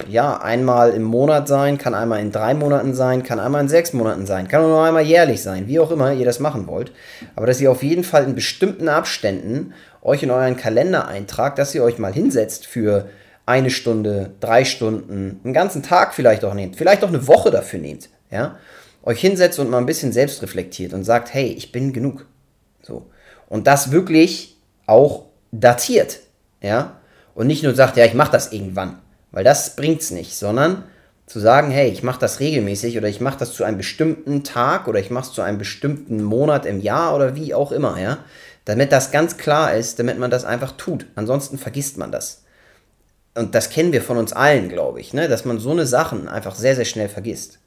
ja 0.08 0.40
einmal 0.40 0.92
im 0.92 1.02
Monat 1.02 1.46
sein, 1.46 1.76
kann 1.76 1.92
einmal 1.92 2.20
in 2.20 2.32
drei 2.32 2.54
Monaten 2.54 2.94
sein, 2.94 3.22
kann 3.22 3.38
einmal 3.38 3.60
in 3.60 3.68
sechs 3.68 3.92
Monaten 3.92 4.24
sein, 4.24 4.48
kann 4.48 4.62
auch 4.62 4.68
nur 4.68 4.82
einmal 4.82 5.02
jährlich 5.02 5.42
sein, 5.42 5.68
wie 5.68 5.78
auch 5.78 5.90
immer 5.90 6.14
ihr 6.14 6.24
das 6.24 6.40
machen 6.40 6.66
wollt. 6.68 6.90
Aber 7.34 7.46
dass 7.46 7.60
ihr 7.60 7.70
auf 7.70 7.82
jeden 7.82 8.02
Fall 8.02 8.24
in 8.24 8.34
bestimmten 8.34 8.88
Abständen 8.88 9.74
euch 10.00 10.22
in 10.22 10.30
euren 10.30 10.56
Kalender 10.56 11.06
eintragt, 11.06 11.58
dass 11.58 11.74
ihr 11.74 11.84
euch 11.84 11.98
mal 11.98 12.14
hinsetzt 12.14 12.64
für 12.64 13.10
eine 13.44 13.68
Stunde, 13.68 14.30
drei 14.40 14.64
Stunden, 14.64 15.38
einen 15.44 15.52
ganzen 15.52 15.82
Tag 15.82 16.14
vielleicht 16.14 16.46
auch 16.46 16.54
nehmt, 16.54 16.76
vielleicht 16.76 17.04
auch 17.04 17.08
eine 17.08 17.26
Woche 17.26 17.50
dafür 17.50 17.78
nehmt, 17.78 18.08
ja, 18.30 18.56
euch 19.02 19.20
hinsetzt 19.20 19.58
und 19.58 19.68
mal 19.68 19.76
ein 19.76 19.86
bisschen 19.86 20.12
selbst 20.12 20.42
reflektiert 20.42 20.94
und 20.94 21.04
sagt, 21.04 21.34
hey, 21.34 21.48
ich 21.48 21.72
bin 21.72 21.92
genug. 21.92 22.24
So 22.80 23.04
und 23.48 23.66
das 23.66 23.90
wirklich 23.90 24.56
auch 24.86 25.24
datiert, 25.52 26.20
ja, 26.60 27.00
und 27.34 27.46
nicht 27.46 27.62
nur 27.62 27.74
sagt, 27.74 27.96
ja, 27.96 28.04
ich 28.04 28.14
mache 28.14 28.32
das 28.32 28.52
irgendwann, 28.52 28.98
weil 29.30 29.44
das 29.44 29.76
bringt's 29.76 30.10
nicht, 30.10 30.36
sondern 30.36 30.84
zu 31.26 31.40
sagen, 31.40 31.70
hey, 31.70 31.90
ich 31.90 32.02
mache 32.02 32.20
das 32.20 32.40
regelmäßig 32.40 32.96
oder 32.96 33.08
ich 33.08 33.20
mache 33.20 33.38
das 33.38 33.52
zu 33.52 33.64
einem 33.64 33.78
bestimmten 33.78 34.44
Tag 34.44 34.86
oder 34.86 35.00
ich 35.00 35.10
mache 35.10 35.26
es 35.26 35.32
zu 35.32 35.42
einem 35.42 35.58
bestimmten 35.58 36.22
Monat 36.22 36.66
im 36.66 36.80
Jahr 36.80 37.14
oder 37.14 37.34
wie 37.34 37.52
auch 37.52 37.72
immer, 37.72 38.00
ja, 38.00 38.18
damit 38.64 38.92
das 38.92 39.10
ganz 39.10 39.36
klar 39.36 39.74
ist, 39.74 39.98
damit 39.98 40.18
man 40.18 40.30
das 40.30 40.44
einfach 40.44 40.72
tut. 40.72 41.06
Ansonsten 41.14 41.58
vergisst 41.58 41.98
man 41.98 42.12
das. 42.12 42.42
Und 43.34 43.54
das 43.54 43.70
kennen 43.70 43.92
wir 43.92 44.02
von 44.02 44.16
uns 44.16 44.32
allen, 44.32 44.68
glaube 44.68 45.00
ich, 45.00 45.12
ne? 45.12 45.28
dass 45.28 45.44
man 45.44 45.58
so 45.58 45.70
eine 45.70 45.86
Sachen 45.86 46.26
einfach 46.26 46.54
sehr, 46.54 46.74
sehr 46.74 46.84
schnell 46.84 47.08
vergisst. 47.08 47.58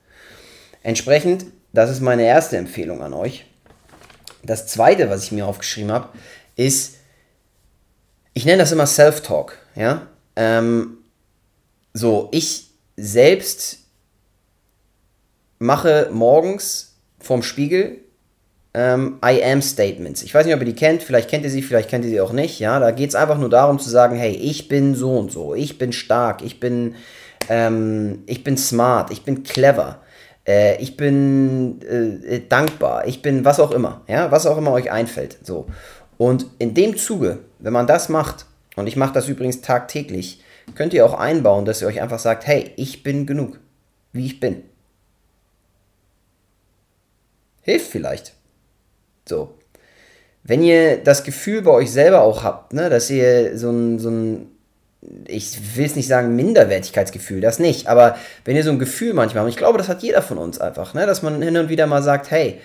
Entsprechend, 0.82 1.46
das 1.74 1.92
ist 1.92 2.02
meine 2.02 2.24
erste 2.24 2.58
Empfehlung 2.58 3.04
an 3.04 3.14
euch. 3.14 3.46
Das 4.44 4.68
zweite, 4.68 5.10
was 5.10 5.24
ich 5.24 5.32
mir 5.32 5.46
aufgeschrieben 5.46 5.92
habe, 5.92 6.10
ist, 6.56 6.96
ich 8.34 8.46
nenne 8.46 8.60
das 8.60 8.72
immer 8.72 8.86
Self-Talk. 8.86 9.58
Ja? 9.76 10.08
Ähm, 10.36 10.98
so, 11.94 12.30
ich 12.32 12.68
selbst 12.96 13.80
mache 15.58 16.10
morgens 16.12 16.96
vorm 17.20 17.44
Spiegel 17.44 17.98
ähm, 18.74 19.20
I 19.26 19.44
am 19.44 19.62
Statements. 19.62 20.24
Ich 20.24 20.34
weiß 20.34 20.46
nicht, 20.46 20.56
ob 20.56 20.62
ihr 20.62 20.66
die 20.66 20.76
kennt, 20.76 21.04
vielleicht 21.04 21.30
kennt 21.30 21.44
ihr 21.44 21.50
sie, 21.50 21.62
vielleicht 21.62 21.90
kennt 21.90 22.06
ihr 22.06 22.12
sie 22.12 22.22
auch 22.22 22.32
nicht. 22.32 22.60
Ja, 22.60 22.80
da 22.80 22.92
geht 22.92 23.10
es 23.10 23.16
einfach 23.16 23.38
nur 23.38 23.50
darum 23.50 23.80
zu 23.80 23.90
sagen, 23.90 24.16
hey, 24.16 24.32
ich 24.32 24.68
bin 24.68 24.96
so 24.96 25.18
und 25.18 25.32
so, 25.32 25.56
ich 25.56 25.78
bin 25.78 25.92
stark, 25.92 26.42
ich 26.44 26.60
bin, 26.60 26.96
ähm, 27.50 28.24
ich 28.28 28.44
bin 28.44 28.58
smart, 28.58 29.12
ich 29.12 29.24
bin 29.24 29.44
clever 29.44 30.02
äh, 30.48 30.82
ich 30.82 30.98
bin 30.98 31.82
äh, 31.82 32.36
äh, 32.36 32.48
dankbar, 32.48 33.08
ich 33.08 33.22
bin 33.22 33.46
was 33.46 33.60
auch 33.60 33.72
immer, 33.72 34.02
ja, 34.08 34.32
was 34.32 34.46
auch 34.46 34.58
immer 34.58 34.72
euch 34.72 34.92
einfällt. 34.92 35.38
So. 35.44 35.68
Und 36.18 36.48
in 36.60 36.74
dem 36.74 36.98
Zuge, 36.98 37.40
wenn 37.60 37.74
man 37.74 37.88
das 37.88 38.10
macht, 38.10 38.46
und 38.76 38.88
ich 38.88 38.96
mache 38.96 39.14
das 39.14 39.28
übrigens 39.28 39.62
tagtäglich, 39.62 40.44
könnt 40.76 40.94
ihr 40.94 41.06
auch 41.06 41.14
einbauen, 41.14 41.66
dass 41.66 41.82
ihr 41.82 41.88
euch 41.88 42.02
einfach 42.02 42.20
sagt, 42.20 42.46
hey, 42.48 42.72
ich 42.76 43.04
bin 43.04 43.26
genug, 43.26 43.60
wie 44.12 44.26
ich 44.26 44.40
bin. 44.40 44.64
Hilft 47.62 47.92
vielleicht. 47.92 48.34
So. 49.28 49.56
Wenn 50.44 50.64
ihr 50.64 51.04
das 51.04 51.24
Gefühl 51.24 51.62
bei 51.62 51.72
euch 51.72 51.92
selber 51.92 52.22
auch 52.22 52.44
habt, 52.44 52.74
ne, 52.74 52.90
dass 52.90 53.10
ihr 53.10 53.58
so 53.58 53.70
ein, 53.70 54.00
so 54.00 54.10
ein 54.10 54.48
ich 55.28 55.78
will 55.78 55.86
es 55.86 55.96
nicht 55.96 56.08
sagen 56.08 56.36
Minderwertigkeitsgefühl, 56.36 57.42
das 57.42 57.60
nicht, 57.60 57.88
aber 57.88 58.18
wenn 58.46 58.56
ihr 58.56 58.64
so 58.64 58.72
ein 58.72 58.80
Gefühl 58.80 59.14
manchmal 59.14 59.44
habt, 59.44 59.52
ich 59.52 59.58
glaube, 59.58 59.78
das 59.78 59.88
hat 59.88 60.04
jeder 60.04 60.22
von 60.22 60.38
uns 60.38 60.60
einfach, 60.60 60.94
ne, 60.94 61.06
dass 61.06 61.22
man 61.22 61.42
hin 61.42 61.58
und 61.58 61.70
wieder 61.70 61.88
mal 61.88 62.04
sagt, 62.04 62.32
hey, 62.32 62.60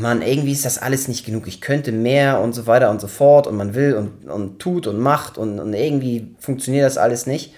Mann, 0.00 0.22
irgendwie 0.22 0.52
ist 0.52 0.64
das 0.64 0.78
alles 0.78 1.06
nicht 1.06 1.24
genug, 1.24 1.46
ich 1.46 1.60
könnte 1.60 1.92
mehr 1.92 2.40
und 2.40 2.54
so 2.54 2.66
weiter 2.66 2.90
und 2.90 3.00
so 3.00 3.08
fort 3.08 3.46
und 3.46 3.56
man 3.56 3.74
will 3.74 3.94
und, 3.94 4.28
und 4.28 4.58
tut 4.58 4.86
und 4.86 4.98
macht 4.98 5.38
und, 5.38 5.60
und 5.60 5.74
irgendwie 5.74 6.34
funktioniert 6.38 6.84
das 6.84 6.98
alles 6.98 7.26
nicht. 7.26 7.54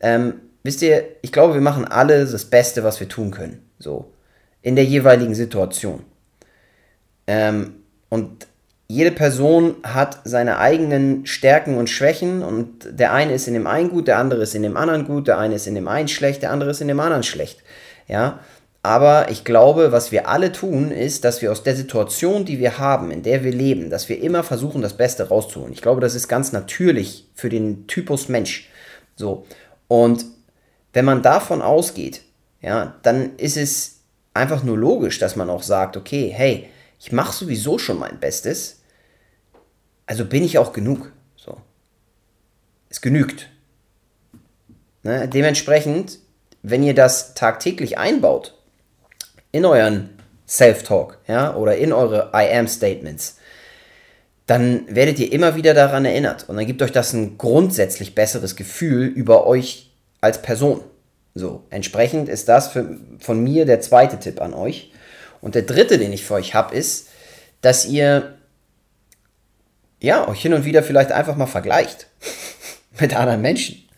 Ähm, 0.00 0.40
wisst 0.62 0.82
ihr, 0.82 1.04
ich 1.22 1.32
glaube, 1.32 1.54
wir 1.54 1.60
machen 1.60 1.84
alle 1.84 2.24
das 2.24 2.44
Beste, 2.46 2.84
was 2.84 3.00
wir 3.00 3.08
tun 3.08 3.30
können, 3.30 3.62
so, 3.78 4.12
in 4.62 4.76
der 4.76 4.84
jeweiligen 4.84 5.34
Situation. 5.34 6.04
Ähm, 7.26 7.74
und 8.08 8.46
jede 8.88 9.10
Person 9.10 9.74
hat 9.82 10.20
seine 10.24 10.58
eigenen 10.58 11.26
Stärken 11.26 11.76
und 11.76 11.90
Schwächen 11.90 12.42
und 12.42 12.86
der 12.88 13.12
eine 13.12 13.32
ist 13.32 13.48
in 13.48 13.54
dem 13.54 13.66
einen 13.66 13.90
gut, 13.90 14.06
der 14.06 14.18
andere 14.18 14.42
ist 14.42 14.54
in 14.54 14.62
dem 14.62 14.76
anderen 14.76 15.06
gut, 15.06 15.26
der 15.26 15.38
eine 15.38 15.56
ist 15.56 15.66
in 15.66 15.74
dem 15.74 15.88
einen 15.88 16.08
schlecht, 16.08 16.42
der 16.42 16.52
andere 16.52 16.70
ist 16.70 16.80
in 16.80 16.88
dem 16.88 17.00
anderen 17.00 17.24
schlecht. 17.24 17.62
Ja, 18.06 18.38
aber 18.86 19.32
ich 19.32 19.42
glaube, 19.42 19.90
was 19.90 20.12
wir 20.12 20.28
alle 20.28 20.52
tun, 20.52 20.92
ist, 20.92 21.24
dass 21.24 21.42
wir 21.42 21.50
aus 21.50 21.64
der 21.64 21.74
Situation, 21.74 22.44
die 22.44 22.60
wir 22.60 22.78
haben, 22.78 23.10
in 23.10 23.24
der 23.24 23.42
wir 23.42 23.50
leben, 23.50 23.90
dass 23.90 24.08
wir 24.08 24.22
immer 24.22 24.44
versuchen, 24.44 24.80
das 24.80 24.96
Beste 24.96 25.26
rauszuholen. 25.26 25.72
Ich 25.72 25.82
glaube, 25.82 26.00
das 26.00 26.14
ist 26.14 26.28
ganz 26.28 26.52
natürlich 26.52 27.28
für 27.34 27.48
den 27.48 27.88
Typus 27.88 28.28
Mensch. 28.28 28.70
So. 29.16 29.44
Und 29.88 30.24
wenn 30.92 31.04
man 31.04 31.22
davon 31.22 31.62
ausgeht, 31.62 32.22
ja, 32.62 32.94
dann 33.02 33.34
ist 33.38 33.56
es 33.56 34.02
einfach 34.34 34.62
nur 34.62 34.78
logisch, 34.78 35.18
dass 35.18 35.34
man 35.34 35.50
auch 35.50 35.64
sagt, 35.64 35.96
okay, 35.96 36.32
hey, 36.32 36.68
ich 36.98 37.12
mache 37.12 37.36
sowieso 37.36 37.78
schon 37.78 37.98
mein 37.98 38.18
Bestes, 38.20 38.80
also 40.06 40.24
bin 40.24 40.44
ich 40.44 40.58
auch 40.58 40.72
genug. 40.72 41.12
So. 41.36 41.60
Es 42.88 43.00
genügt. 43.00 43.48
Ne? 45.02 45.28
Dementsprechend, 45.28 46.18
wenn 46.62 46.82
ihr 46.82 46.94
das 46.94 47.34
tagtäglich 47.34 47.98
einbaut 47.98 48.54
in 49.52 49.64
euren 49.64 50.10
Self-Talk 50.48 51.18
ja, 51.26 51.54
oder 51.54 51.76
in 51.76 51.92
eure 51.92 52.30
I 52.34 52.56
am 52.56 52.68
Statements, 52.68 53.38
dann 54.46 54.86
werdet 54.94 55.18
ihr 55.18 55.32
immer 55.32 55.56
wieder 55.56 55.74
daran 55.74 56.04
erinnert 56.04 56.48
und 56.48 56.56
dann 56.56 56.66
gibt 56.66 56.80
euch 56.82 56.92
das 56.92 57.12
ein 57.12 57.36
grundsätzlich 57.36 58.14
besseres 58.14 58.54
Gefühl 58.54 59.06
über 59.06 59.46
euch 59.46 59.92
als 60.20 60.40
Person. 60.40 60.82
So, 61.34 61.64
entsprechend 61.70 62.28
ist 62.28 62.48
das 62.48 62.68
für, 62.68 62.96
von 63.18 63.42
mir 63.42 63.66
der 63.66 63.80
zweite 63.80 64.18
Tipp 64.18 64.40
an 64.40 64.54
euch. 64.54 64.92
Und 65.46 65.54
der 65.54 65.62
dritte, 65.62 65.96
den 65.96 66.12
ich 66.12 66.24
für 66.24 66.34
euch 66.34 66.54
habe, 66.54 66.74
ist, 66.74 67.06
dass 67.60 67.86
ihr 67.86 68.34
ja, 70.00 70.26
euch 70.26 70.42
hin 70.42 70.54
und 70.54 70.64
wieder 70.64 70.82
vielleicht 70.82 71.12
einfach 71.12 71.36
mal 71.36 71.46
vergleicht 71.46 72.08
mit 73.00 73.14
anderen 73.14 73.42
Menschen. 73.42 73.88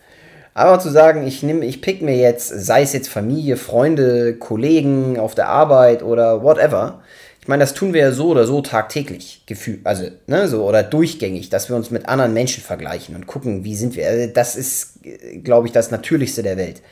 Aber 0.53 0.79
zu 0.79 0.91
sagen, 0.91 1.27
ich 1.27 1.43
nehme, 1.43 1.65
ich 1.65 1.81
pick 1.81 2.03
mir 2.03 2.19
jetzt, 2.19 2.49
sei 2.49 2.83
es 2.83 2.93
jetzt 2.93 3.09
Familie, 3.09 3.57
Freunde, 3.57 4.35
Kollegen 4.37 5.19
auf 5.19 5.35
der 5.35 5.49
Arbeit 5.49 6.03
oder 6.03 6.43
whatever. 6.43 7.01
Ich 7.41 7.49
meine, 7.49 7.63
das 7.63 7.73
tun 7.73 7.95
wir 7.95 8.03
ja 8.03 8.13
so 8.13 8.27
oder 8.29 8.47
so 8.47 8.61
tagtäglich, 8.61 9.45
gefühlt, 9.47 9.87
also, 9.87 10.05
ne, 10.27 10.49
so 10.49 10.67
oder 10.67 10.83
durchgängig, 10.83 11.49
dass 11.49 11.71
wir 11.71 11.77
uns 11.77 11.91
mit 11.91 12.11
anderen 12.11 12.35
Menschen 12.35 12.63
vergleichen 12.63 13.17
und 13.17 13.27
gucken, 13.27 13.65
wie 13.65 13.75
sind 13.75 13.97
wir. 13.97 14.07
Also 14.07 14.31
das 14.35 14.55
ist, 14.55 14.99
glaube 15.45 15.67
ich, 15.67 15.73
das 15.73 15.91
Natürlichste 15.91 16.43
der 16.43 16.59
Welt. 16.59 16.83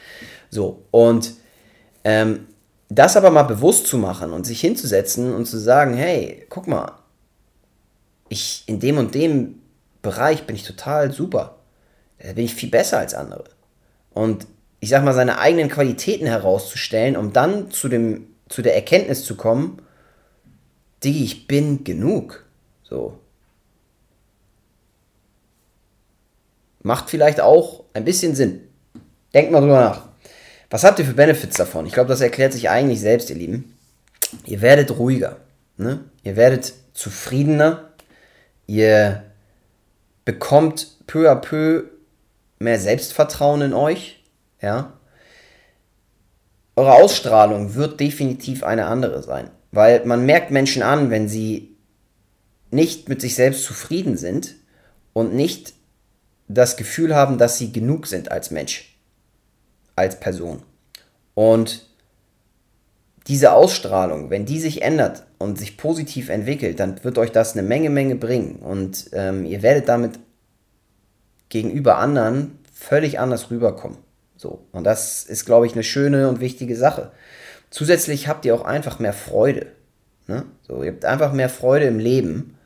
So, 0.49 0.83
und 0.93 1.35
ähm, 2.05 2.47
das 2.89 3.17
aber 3.17 3.31
mal 3.31 3.43
bewusst 3.43 3.87
zu 3.87 3.99
machen 3.99 4.33
und 4.33 4.45
sich 4.45 4.61
hinzusetzen 4.61 5.35
und 5.35 5.47
zu 5.47 5.59
sagen, 5.59 5.95
hey, 5.95 6.47
guck 6.49 6.67
mal, 6.69 6.93
ich 8.29 8.65
in 8.67 8.81
dem 8.81 8.99
und 8.99 9.15
dem 9.15 9.61
Bereich 10.03 10.47
bin 10.47 10.57
ich 10.57 10.63
total 10.63 11.13
super. 11.13 11.59
Da 12.19 12.33
bin 12.33 12.45
ich 12.45 12.55
viel 12.55 12.71
besser 12.71 12.99
als 12.99 13.15
andere. 13.15 13.45
Und 14.11 14.47
ich 14.81 14.89
sag 14.89 15.05
mal, 15.05 15.15
seine 15.15 15.39
eigenen 15.39 15.69
Qualitäten 15.69 16.27
herauszustellen, 16.27 17.17
um 17.17 17.33
dann 17.33 17.71
zu, 17.71 17.89
dem, 17.89 18.29
zu 18.49 18.63
der 18.63 18.75
Erkenntnis 18.75 19.25
zu 19.25 19.37
kommen, 19.37 19.83
Digi, 21.03 21.25
ich 21.25 21.47
bin 21.47 21.85
genug. 21.85 22.47
So. 22.83 23.19
Macht 26.83 27.11
vielleicht 27.11 27.41
auch 27.41 27.85
ein 27.93 28.05
bisschen 28.05 28.35
Sinn. 28.35 28.61
Denkt 29.35 29.51
mal 29.53 29.61
drüber 29.61 29.81
nach. 29.81 30.09
Was 30.71 30.85
habt 30.85 30.99
ihr 30.99 31.05
für 31.05 31.15
Benefits 31.15 31.57
davon? 31.57 31.87
Ich 31.87 31.93
glaube, 31.93 32.09
das 32.09 32.21
erklärt 32.21 32.53
sich 32.53 32.69
eigentlich 32.69 33.01
selbst, 33.01 33.31
ihr 33.31 33.37
Lieben. 33.37 33.77
Ihr 34.45 34.61
werdet 34.61 34.99
ruhiger. 34.99 35.37
Ne? 35.77 36.01
Ihr 36.25 36.37
werdet 36.37 36.75
zufriedener. 36.93 37.91
Ihr 38.67 39.23
bekommt 40.25 40.97
peu 41.07 41.31
à 41.31 41.37
peu 41.37 41.85
mehr 42.59 42.81
Selbstvertrauen 42.81 43.63
in 43.63 43.75
euch. 43.75 44.25
Ja? 44.61 44.95
Eure 46.75 46.95
Ausstrahlung 46.95 47.75
wird 47.75 48.01
definitiv 48.01 48.65
eine 48.65 48.87
andere 48.87 49.23
sein. 49.23 49.51
Weil 49.71 50.05
man 50.05 50.27
merkt 50.27 50.51
Menschen 50.51 50.83
an, 50.83 51.11
wenn 51.11 51.29
sie 51.29 51.77
nicht 52.73 53.09
mit 53.09 53.21
sich 53.21 53.37
selbst 53.37 53.65
zufrieden 53.65 54.17
sind 54.17 54.57
und 55.13 55.33
nicht 55.33 55.75
das 56.49 56.77
Gefühl 56.77 57.15
haben, 57.15 57.39
dass 57.39 57.59
sie 57.59 57.73
genug 57.73 58.07
sind 58.07 58.33
als 58.33 58.51
Mensch 58.51 58.96
als 59.97 60.21
Person. 60.21 60.63
Und 61.35 61.87
diese 63.27 63.53
Ausstrahlung, 63.53 64.31
wenn 64.31 64.47
die 64.47 64.61
sich 64.61 64.83
ändert 64.83 65.25
und 65.39 65.59
sich 65.59 65.77
positiv 65.77 66.29
entwickelt, 66.29 66.79
dann 66.79 67.03
wird 67.03 67.19
euch 67.19 67.33
das 67.33 67.55
eine 67.55 67.67
Menge, 67.67 67.91
Menge 67.91 68.15
bringen. 68.15 68.57
Und 68.57 69.11
ähm, 69.13 69.45
ihr 69.45 69.63
werdet 69.63 69.89
damit 69.89 70.19
gegenüber 71.49 71.99
anderen 71.99 72.59
völlig 72.73 73.19
anders 73.19 73.51
rüberkommen. 73.51 73.99
So. 74.37 74.67
Und 74.73 74.85
das 74.85 75.25
ist, 75.25 75.45
glaube 75.45 75.67
ich, 75.67 75.73
eine 75.73 75.83
schöne 75.83 76.29
und 76.29 76.41
wichtige 76.41 76.77
Sache. 76.77 77.11
Zusätzlich 77.71 78.29
habt 78.29 78.45
ihr 78.45 78.55
auch 78.55 78.65
einfach 78.65 78.99
mehr 79.01 79.13
Freude. 79.13 79.67
Ne? 80.29 80.45
So, 80.67 80.83
ihr 80.83 80.93
habt 80.93 81.05
einfach 81.05 81.33
mehr 81.33 81.49
Freude 81.49 81.87
im 81.87 81.99
Leben. 81.99 82.57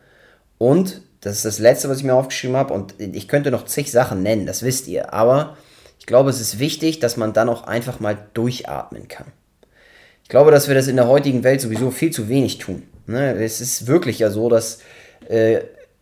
Und 0.59 1.03
Das 1.21 1.37
ist 1.37 1.45
das 1.45 1.59
Letzte, 1.59 1.89
was 1.89 1.99
ich 1.99 2.05
mir 2.05 2.15
aufgeschrieben 2.15 2.57
habe. 2.57 2.73
Und 2.73 2.95
ich 2.99 3.29
könnte 3.29 3.51
noch 3.51 3.67
zig 3.67 3.91
Sachen 3.91 4.23
nennen, 4.23 4.47
das 4.47 4.63
wisst 4.63 4.89
ihr. 4.89 5.13
Aber 5.13 5.57
ich 6.01 6.07
glaube, 6.07 6.31
es 6.31 6.41
ist 6.41 6.59
wichtig, 6.59 6.99
dass 6.99 7.17
man 7.19 7.35
dann 7.35 7.49
auch 7.49 7.65
einfach 7.65 8.01
mal 8.01 8.19
durchatmen 8.35 9.07
kann. 9.07 9.27
Ich 10.23 10.31
glaube, 10.31 10.51
dass 10.51 10.67
wir 10.67 10.75
das 10.75 10.89
in 10.89 10.97
der 10.97 11.07
heutigen 11.07 11.45
Welt 11.45 11.61
sowieso 11.61 11.91
viel 11.91 12.11
zu 12.11 12.29
wenig 12.29 12.59
tun. 12.59 12.85
Ne? 13.07 13.35
Es 13.35 13.61
ist 13.61 13.87
wirklich 13.87 14.19
ja 14.19 14.31
so, 14.31 14.49
dass 14.49 14.81
äh, 15.29 15.61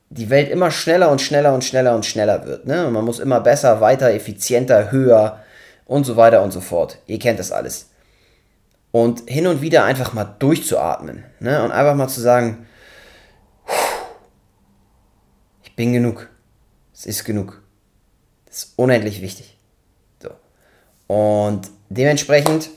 die 0.09 0.31
Welt 0.31 0.51
immer 0.51 0.71
schneller 0.71 1.11
und 1.11 1.21
schneller 1.21 1.53
und 1.53 1.65
schneller 1.65 1.95
und 1.97 2.07
schneller 2.07 2.47
wird. 2.47 2.65
Ne? 2.65 2.87
Und 2.87 2.93
man 2.93 3.05
muss 3.05 3.19
immer 3.19 3.41
besser, 3.41 3.81
weiter, 3.81 4.13
effizienter, 4.13 4.93
höher 4.93 5.43
und 5.85 6.05
so 6.05 6.17
weiter 6.17 6.43
und 6.43 6.53
so 6.53 6.61
fort. 6.61 6.99
Ihr 7.07 7.19
kennt 7.19 7.41
das 7.41 7.51
alles. 7.51 7.91
Und 8.93 9.29
hin 9.29 9.49
und 9.49 9.63
wieder 9.63 9.85
einfach 9.85 10.13
mal 10.13 10.37
durchzuatmen 10.39 11.25
ne? 11.41 11.63
und 11.65 11.73
einfach 11.73 11.97
mal 11.97 12.09
zu 12.09 12.21
sagen, 12.21 12.67
ich 15.65 15.75
bin 15.75 15.93
genug. 15.93 16.31
Es 16.95 17.05
ist 17.05 17.25
genug. 17.25 17.61
Das 18.47 18.59
ist 18.59 18.73
unendlich 18.77 19.21
wichtig. 19.21 19.58
Und 21.09 21.63
dementsprechend 21.89 22.71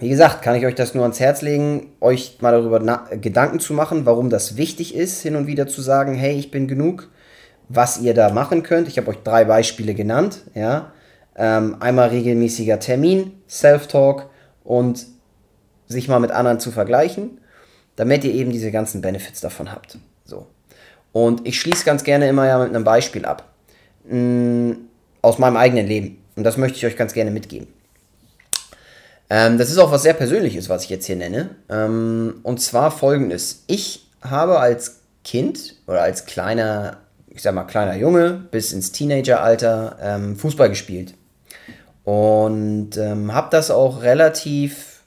wie 0.00 0.08
gesagt, 0.08 0.40
kann 0.40 0.56
ich 0.56 0.64
euch 0.64 0.74
das 0.74 0.94
nur 0.94 1.02
ans 1.04 1.20
Herz 1.20 1.42
legen, 1.42 1.92
euch 2.00 2.38
mal 2.40 2.52
darüber 2.52 2.80
Gedanken 3.20 3.60
zu 3.60 3.74
machen, 3.74 4.06
warum 4.06 4.30
das 4.30 4.56
wichtig 4.56 4.94
ist, 4.94 5.20
hin 5.20 5.36
und 5.36 5.46
wieder 5.46 5.68
zu 5.68 5.82
sagen, 5.82 6.14
hey, 6.14 6.38
ich 6.38 6.50
bin 6.50 6.66
genug, 6.66 7.10
was 7.68 8.00
ihr 8.00 8.14
da 8.14 8.30
machen 8.30 8.62
könnt. 8.62 8.88
Ich 8.88 8.96
habe 8.96 9.08
euch 9.08 9.18
drei 9.22 9.44
Beispiele 9.44 9.92
genannt. 9.92 10.40
Ja? 10.54 10.92
Ähm, 11.36 11.76
einmal 11.80 12.08
regelmäßiger 12.08 12.80
Termin, 12.80 13.32
Self-Talk 13.46 14.30
und 14.64 15.06
sich 15.86 16.08
mal 16.08 16.18
mit 16.18 16.30
anderen 16.30 16.60
zu 16.60 16.70
vergleichen, 16.70 17.38
damit 17.96 18.24
ihr 18.24 18.32
eben 18.32 18.52
diese 18.52 18.70
ganzen 18.70 19.02
Benefits 19.02 19.42
davon 19.42 19.70
habt. 19.70 19.98
So. 20.24 20.46
Und 21.12 21.46
ich 21.46 21.60
schließe 21.60 21.84
ganz 21.84 22.04
gerne 22.04 22.26
immer 22.26 22.46
ja 22.46 22.58
mit 22.58 22.70
einem 22.70 22.84
Beispiel 22.84 23.26
ab. 23.26 23.52
Mh, 24.08 24.76
aus 25.20 25.38
meinem 25.38 25.58
eigenen 25.58 25.86
Leben. 25.86 26.19
Und 26.40 26.44
das 26.44 26.56
möchte 26.56 26.78
ich 26.78 26.86
euch 26.86 26.96
ganz 26.96 27.12
gerne 27.12 27.30
mitgeben. 27.30 27.68
Ähm, 29.28 29.58
das 29.58 29.68
ist 29.68 29.76
auch 29.76 29.92
was 29.92 30.04
sehr 30.04 30.14
Persönliches, 30.14 30.70
was 30.70 30.84
ich 30.84 30.88
jetzt 30.88 31.04
hier 31.04 31.16
nenne. 31.16 31.50
Ähm, 31.68 32.40
und 32.44 32.62
zwar 32.62 32.90
folgendes. 32.90 33.64
Ich 33.66 34.08
habe 34.22 34.58
als 34.58 35.00
Kind 35.22 35.74
oder 35.86 36.00
als 36.00 36.24
kleiner, 36.24 36.96
ich 37.28 37.42
sag 37.42 37.54
mal, 37.54 37.64
kleiner 37.64 37.94
Junge 37.94 38.42
bis 38.50 38.72
ins 38.72 38.90
Teenageralter 38.90 39.98
ähm, 40.00 40.36
Fußball 40.36 40.70
gespielt. 40.70 41.12
Und 42.04 42.96
ähm, 42.96 43.34
habe 43.34 43.48
das 43.50 43.70
auch 43.70 44.00
relativ, 44.00 45.02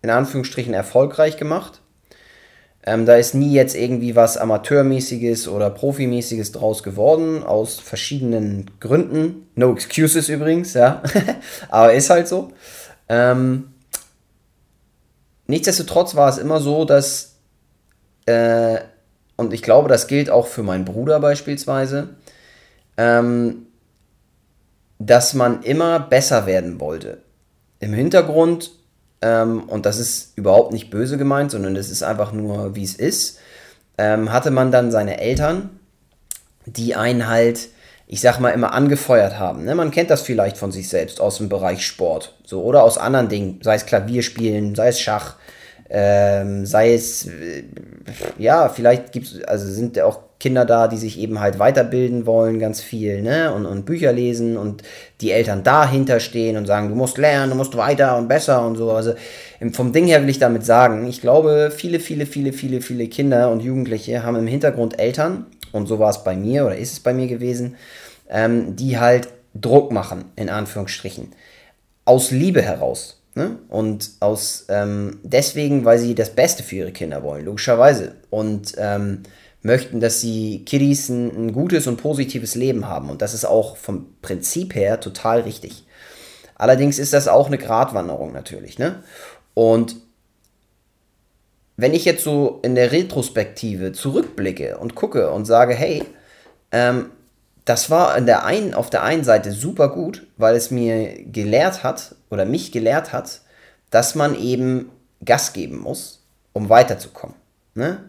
in 0.00 0.08
Anführungsstrichen, 0.08 0.72
erfolgreich 0.72 1.36
gemacht. 1.36 1.82
Ähm, 2.88 3.04
da 3.04 3.16
ist 3.16 3.34
nie 3.34 3.52
jetzt 3.52 3.74
irgendwie 3.74 4.14
was 4.14 4.36
Amateurmäßiges 4.36 5.48
oder 5.48 5.70
Profimäßiges 5.70 6.52
draus 6.52 6.84
geworden, 6.84 7.42
aus 7.42 7.80
verschiedenen 7.80 8.70
Gründen. 8.78 9.48
No 9.56 9.72
excuses 9.72 10.28
übrigens, 10.28 10.74
ja. 10.74 11.02
Aber 11.68 11.92
ist 11.92 12.10
halt 12.10 12.28
so. 12.28 12.52
Ähm, 13.08 13.72
nichtsdestotrotz 15.48 16.14
war 16.14 16.28
es 16.28 16.38
immer 16.38 16.60
so, 16.60 16.84
dass, 16.84 17.34
äh, 18.26 18.78
und 19.36 19.52
ich 19.52 19.62
glaube, 19.62 19.88
das 19.88 20.06
gilt 20.06 20.30
auch 20.30 20.46
für 20.46 20.62
meinen 20.62 20.84
Bruder 20.84 21.18
beispielsweise, 21.18 22.10
ähm, 22.96 23.66
dass 25.00 25.34
man 25.34 25.64
immer 25.64 25.98
besser 25.98 26.46
werden 26.46 26.78
wollte. 26.78 27.18
Im 27.80 27.92
Hintergrund, 27.92 28.70
ähm, 29.26 29.64
und 29.64 29.86
das 29.86 29.98
ist 29.98 30.36
überhaupt 30.36 30.72
nicht 30.72 30.90
böse 30.90 31.18
gemeint, 31.18 31.50
sondern 31.50 31.74
das 31.74 31.90
ist 31.90 32.02
einfach 32.02 32.32
nur, 32.32 32.76
wie 32.76 32.84
es 32.84 32.94
ist, 32.94 33.38
ähm, 33.98 34.32
hatte 34.32 34.50
man 34.50 34.70
dann 34.70 34.90
seine 34.90 35.18
Eltern, 35.18 35.80
die 36.66 36.94
einen 36.94 37.26
halt 37.26 37.68
ich 38.08 38.20
sag 38.20 38.38
mal, 38.38 38.50
immer 38.50 38.72
angefeuert 38.72 39.38
haben. 39.38 39.64
Ne? 39.64 39.74
Man 39.74 39.90
kennt 39.90 40.10
das 40.10 40.22
vielleicht 40.22 40.56
von 40.56 40.70
sich 40.70 40.88
selbst 40.88 41.20
aus 41.20 41.38
dem 41.38 41.48
Bereich 41.48 41.84
Sport. 41.84 42.36
So, 42.44 42.62
oder 42.62 42.84
aus 42.84 42.98
anderen 42.98 43.28
Dingen, 43.28 43.60
sei 43.62 43.74
es 43.74 43.86
Klavierspielen, 43.86 44.74
sei 44.76 44.88
es 44.88 45.00
Schach, 45.00 45.34
ähm, 45.90 46.66
sei 46.66 46.94
es, 46.94 47.26
äh, 47.26 47.64
ja, 48.38 48.68
vielleicht 48.68 49.12
gibt 49.12 49.26
es, 49.26 49.44
also 49.44 49.68
sind 49.68 50.00
auch 50.00 50.20
Kinder 50.38 50.66
da, 50.66 50.86
die 50.86 50.98
sich 50.98 51.18
eben 51.18 51.40
halt 51.40 51.58
weiterbilden 51.58 52.26
wollen, 52.26 52.58
ganz 52.58 52.82
viel, 52.82 53.22
ne? 53.22 53.54
Und, 53.54 53.64
und 53.64 53.86
Bücher 53.86 54.12
lesen 54.12 54.56
und 54.56 54.82
die 55.20 55.30
Eltern 55.30 55.62
dahinter 55.62 56.20
stehen 56.20 56.56
und 56.56 56.66
sagen, 56.66 56.88
du 56.90 56.94
musst 56.94 57.16
lernen, 57.16 57.50
du 57.50 57.56
musst 57.56 57.76
weiter 57.76 58.18
und 58.18 58.28
besser 58.28 58.66
und 58.66 58.76
so. 58.76 58.92
Also 58.92 59.14
vom 59.72 59.92
Ding 59.92 60.06
her 60.06 60.20
will 60.22 60.28
ich 60.28 60.38
damit 60.38 60.64
sagen, 60.64 61.06
ich 61.06 61.22
glaube, 61.22 61.72
viele, 61.74 62.00
viele, 62.00 62.26
viele, 62.26 62.52
viele, 62.52 62.82
viele 62.82 63.08
Kinder 63.08 63.50
und 63.50 63.62
Jugendliche 63.62 64.22
haben 64.22 64.36
im 64.36 64.46
Hintergrund 64.46 64.98
Eltern, 64.98 65.46
und 65.72 65.86
so 65.86 65.98
war 65.98 66.10
es 66.10 66.24
bei 66.24 66.36
mir 66.36 66.64
oder 66.64 66.76
ist 66.76 66.92
es 66.92 67.00
bei 67.00 67.12
mir 67.12 67.26
gewesen, 67.26 67.76
ähm, 68.28 68.76
die 68.76 68.98
halt 68.98 69.28
Druck 69.54 69.92
machen, 69.92 70.26
in 70.36 70.48
Anführungsstrichen. 70.48 71.32
Aus 72.04 72.30
Liebe 72.30 72.62
heraus. 72.62 73.22
Ne? 73.34 73.58
Und 73.68 74.12
aus 74.20 74.64
ähm, 74.70 75.18
deswegen, 75.22 75.84
weil 75.84 75.98
sie 75.98 76.14
das 76.14 76.30
Beste 76.30 76.62
für 76.62 76.76
ihre 76.76 76.92
Kinder 76.92 77.22
wollen, 77.22 77.44
logischerweise. 77.44 78.14
Und 78.30 78.74
ähm, 78.78 79.22
möchten, 79.66 80.00
dass 80.00 80.20
die 80.20 80.64
Kiddies 80.64 81.08
ein, 81.08 81.48
ein, 81.48 81.52
gutes 81.52 81.86
und 81.86 81.98
positives 81.98 82.54
Leben 82.54 82.88
haben. 82.88 83.10
Und 83.10 83.20
das 83.20 83.34
ist 83.34 83.44
auch 83.44 83.76
vom 83.76 84.14
Prinzip 84.22 84.74
her 84.74 85.00
total 85.00 85.40
richtig. 85.42 85.84
Allerdings 86.54 86.98
ist 86.98 87.12
das 87.12 87.28
auch 87.28 87.48
eine 87.48 87.58
Gratwanderung 87.58 88.32
natürlich. 88.32 88.78
Ne? 88.78 89.02
Und 89.52 89.96
wenn 91.76 91.92
ich 91.92 92.06
jetzt 92.06 92.24
so 92.24 92.60
in 92.62 92.74
der 92.74 92.92
Retrospektive 92.92 93.92
zurückblicke 93.92 94.78
und 94.78 94.94
gucke 94.94 95.30
und 95.30 95.44
sage, 95.44 95.74
hey, 95.74 96.02
ähm, 96.72 97.10
das 97.66 97.90
war 97.90 98.16
in 98.16 98.26
der 98.26 98.44
einen, 98.44 98.74
auf 98.74 98.88
der 98.88 99.02
einen 99.02 99.24
Seite 99.24 99.52
super 99.52 99.88
gut, 99.88 100.26
weil 100.36 100.54
es 100.54 100.70
mir 100.70 101.24
gelehrt 101.24 101.82
hat 101.82 102.14
oder 102.30 102.44
mich 102.44 102.72
gelehrt 102.72 103.12
hat, 103.12 103.42
dass 103.90 104.14
man 104.14 104.38
eben 104.38 104.90
Gas 105.24 105.52
geben 105.52 105.78
muss, 105.78 106.24
um 106.52 106.68
weiterzukommen. 106.68 107.36
Ne? 107.74 108.04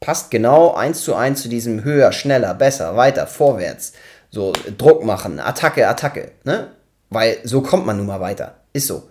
Passt 0.00 0.30
genau 0.30 0.74
eins 0.74 1.02
zu 1.02 1.14
eins 1.14 1.42
zu 1.42 1.48
diesem 1.48 1.82
höher, 1.84 2.12
schneller, 2.12 2.54
besser, 2.54 2.96
weiter, 2.96 3.26
vorwärts. 3.26 3.92
So 4.30 4.52
Druck 4.76 5.04
machen, 5.04 5.40
Attacke, 5.40 5.88
Attacke. 5.88 6.32
Ne? 6.44 6.68
Weil 7.10 7.38
so 7.44 7.62
kommt 7.62 7.86
man 7.86 7.96
nun 7.96 8.06
mal 8.06 8.20
weiter. 8.20 8.56
Ist 8.72 8.86
so. 8.86 9.10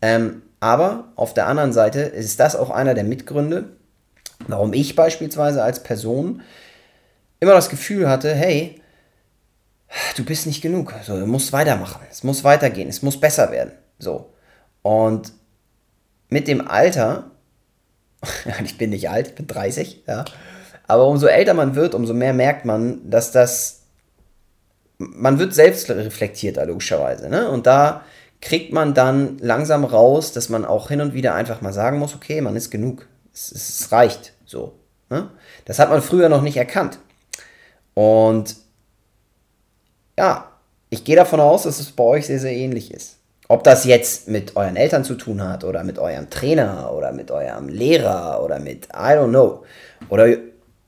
Ähm, 0.00 0.42
aber 0.60 1.08
auf 1.16 1.34
der 1.34 1.48
anderen 1.48 1.72
Seite 1.72 2.00
ist 2.00 2.38
das 2.38 2.54
auch 2.56 2.70
einer 2.70 2.94
der 2.94 3.04
Mitgründe, 3.04 3.64
warum 4.46 4.72
ich 4.72 4.94
beispielsweise 4.94 5.62
als 5.62 5.82
Person 5.82 6.42
immer 7.40 7.54
das 7.54 7.68
Gefühl 7.68 8.08
hatte, 8.08 8.32
hey, 8.32 8.80
du 10.16 10.24
bist 10.24 10.46
nicht 10.46 10.62
genug. 10.62 10.94
So, 11.04 11.18
du 11.18 11.26
musst 11.26 11.52
weitermachen. 11.52 12.00
Es 12.10 12.22
muss 12.22 12.44
weitergehen. 12.44 12.88
Es 12.88 13.02
muss 13.02 13.18
besser 13.18 13.50
werden. 13.50 13.72
So. 13.98 14.32
Und 14.82 15.32
mit 16.28 16.46
dem 16.46 16.66
Alter, 16.66 17.31
ich 18.64 18.78
bin 18.78 18.90
nicht 18.90 19.10
alt, 19.10 19.28
ich 19.28 19.34
bin 19.34 19.46
30, 19.46 20.04
ja. 20.06 20.24
Aber 20.86 21.06
umso 21.06 21.26
älter 21.26 21.54
man 21.54 21.74
wird, 21.74 21.94
umso 21.94 22.12
mehr 22.14 22.34
merkt 22.34 22.64
man, 22.64 23.08
dass 23.08 23.32
das, 23.32 23.82
man 24.98 25.38
wird 25.38 25.54
selbst 25.54 25.88
reflektierter, 25.90 26.66
logischerweise. 26.66 27.28
Ne? 27.28 27.48
Und 27.48 27.66
da 27.66 28.04
kriegt 28.40 28.72
man 28.72 28.92
dann 28.92 29.38
langsam 29.38 29.84
raus, 29.84 30.32
dass 30.32 30.48
man 30.48 30.64
auch 30.64 30.88
hin 30.88 31.00
und 31.00 31.14
wieder 31.14 31.34
einfach 31.34 31.60
mal 31.60 31.72
sagen 31.72 31.98
muss, 31.98 32.14
okay, 32.14 32.40
man 32.40 32.56
ist 32.56 32.70
genug. 32.70 33.06
Es, 33.32 33.52
es 33.52 33.92
reicht. 33.92 34.34
So. 34.44 34.74
Ne? 35.08 35.30
Das 35.64 35.78
hat 35.78 35.88
man 35.88 36.02
früher 36.02 36.28
noch 36.28 36.42
nicht 36.42 36.56
erkannt. 36.56 36.98
Und 37.94 38.56
ja, 40.18 40.52
ich 40.90 41.04
gehe 41.04 41.16
davon 41.16 41.40
aus, 41.40 41.62
dass 41.62 41.80
es 41.80 41.92
bei 41.92 42.04
euch 42.04 42.26
sehr, 42.26 42.40
sehr 42.40 42.52
ähnlich 42.52 42.92
ist. 42.92 43.16
Ob 43.52 43.64
das 43.64 43.84
jetzt 43.84 44.28
mit 44.28 44.56
euren 44.56 44.76
Eltern 44.76 45.04
zu 45.04 45.14
tun 45.14 45.46
hat 45.46 45.62
oder 45.62 45.84
mit 45.84 45.98
eurem 45.98 46.30
Trainer 46.30 46.90
oder 46.96 47.12
mit 47.12 47.30
eurem 47.30 47.68
Lehrer 47.68 48.42
oder 48.42 48.58
mit, 48.58 48.86
I 48.86 49.12
don't 49.12 49.28
know. 49.28 49.62
Oder 50.08 50.38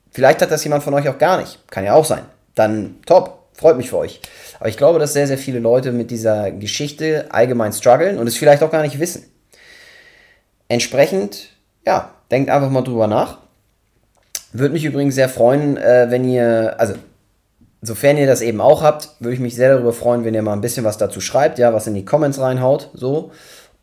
vielleicht 0.09 0.41
hat 0.41 0.49
das 0.49 0.63
jemand 0.63 0.81
von 0.81 0.95
euch 0.95 1.07
auch 1.07 1.19
gar 1.19 1.39
nicht. 1.39 1.59
Kann 1.69 1.85
ja 1.85 1.93
auch 1.93 2.05
sein. 2.05 2.23
Dann 2.55 2.95
top, 3.05 3.49
freut 3.53 3.77
mich 3.77 3.91
für 3.91 3.99
euch. 3.99 4.19
Aber 4.59 4.67
ich 4.67 4.77
glaube, 4.77 4.97
dass 4.97 5.13
sehr, 5.13 5.27
sehr 5.27 5.37
viele 5.37 5.59
Leute 5.59 5.91
mit 5.91 6.09
dieser 6.09 6.49
Geschichte 6.49 7.27
allgemein 7.29 7.71
strugglen 7.71 8.17
und 8.17 8.25
es 8.25 8.35
vielleicht 8.35 8.63
auch 8.63 8.71
gar 8.71 8.81
nicht 8.81 8.99
wissen. 8.99 9.31
Entsprechend, 10.67 11.49
ja, 11.85 12.15
denkt 12.31 12.49
einfach 12.49 12.71
mal 12.71 12.81
drüber 12.81 13.05
nach. 13.05 13.37
Würde 14.53 14.73
mich 14.73 14.85
übrigens 14.85 15.13
sehr 15.13 15.29
freuen, 15.29 15.77
äh, 15.77 16.07
wenn 16.09 16.27
ihr, 16.27 16.73
also 16.79 16.95
Sofern 17.85 18.17
ihr 18.17 18.25
das 18.25 18.41
eben 18.41 18.61
auch 18.61 18.81
habt, 18.81 19.09
würde 19.19 19.35
ich 19.35 19.39
mich 19.39 19.53
sehr 19.55 19.73
darüber 19.73 19.93
freuen, 19.93 20.25
wenn 20.25 20.33
ihr 20.33 20.41
mal 20.41 20.53
ein 20.53 20.61
bisschen 20.61 20.83
was 20.83 20.97
dazu 20.97 21.21
schreibt, 21.21 21.59
ja, 21.59 21.71
was 21.71 21.85
in 21.85 21.93
die 21.93 22.03
Comments 22.03 22.39
reinhaut, 22.39 22.89
so. 22.93 23.31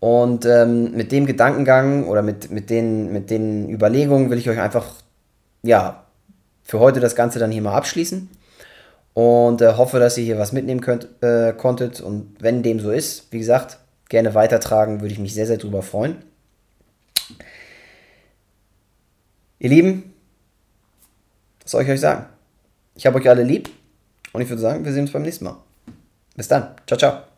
Und 0.01 0.45
ähm, 0.45 0.91
mit 0.97 1.13
dem 1.13 1.25
Gedankengang 1.25 2.09
oder 2.09 2.23
mit, 2.23 2.51
mit, 2.51 2.69
den, 2.69 3.13
mit 3.13 3.31
den 3.31 3.71
Überlegungen 3.71 4.31
will 4.31 4.39
ich 4.39 4.51
euch 4.51 4.59
einfach, 4.59 4.97
ja, 5.63 6.05
für 6.65 6.81
heute 6.81 6.99
das 6.99 7.15
Ganze 7.15 7.39
dann 7.39 7.53
hier 7.53 7.63
mal 7.63 7.77
abschließen. 7.77 8.29
Und 9.15 9.61
äh, 9.61 9.75
hoffe, 9.75 10.01
dass 10.01 10.19
ihr 10.19 10.25
hier 10.25 10.39
was 10.39 10.51
mitnehmen 10.51 10.81
könnt, 10.81 11.07
äh, 11.23 11.53
konntet. 11.53 12.01
Und 12.01 12.35
wenn 12.41 12.65
dem 12.65 12.81
so 12.81 12.91
ist, 12.91 13.31
wie 13.31 13.39
gesagt, 13.39 13.79
gerne 14.09 14.35
weitertragen, 14.35 15.01
würde 15.01 15.13
ich 15.13 15.21
mich 15.21 15.35
sehr, 15.35 15.47
sehr 15.47 15.59
darüber 15.59 15.83
freuen. 15.83 16.17
Ihr 19.61 19.71
Lieben, 19.71 20.13
soll 21.65 21.85
ich 21.85 21.91
euch 21.91 22.01
sagen? 22.01 22.27
Ich 22.97 23.07
habe 23.07 23.19
euch 23.19 23.29
alle 23.29 23.45
lieb 23.45 23.71
und 24.33 24.41
ich 24.41 24.49
würde 24.49 24.63
sagen, 24.63 24.85
wir 24.85 24.93
sehen 24.93 25.03
uns 25.03 25.13
beim 25.13 25.23
nächsten 25.23 25.45
Mal. 25.45 25.57
Bis 26.37 26.49
dann. 26.49 26.75
Ciao, 26.87 26.99
ciao. 26.99 27.32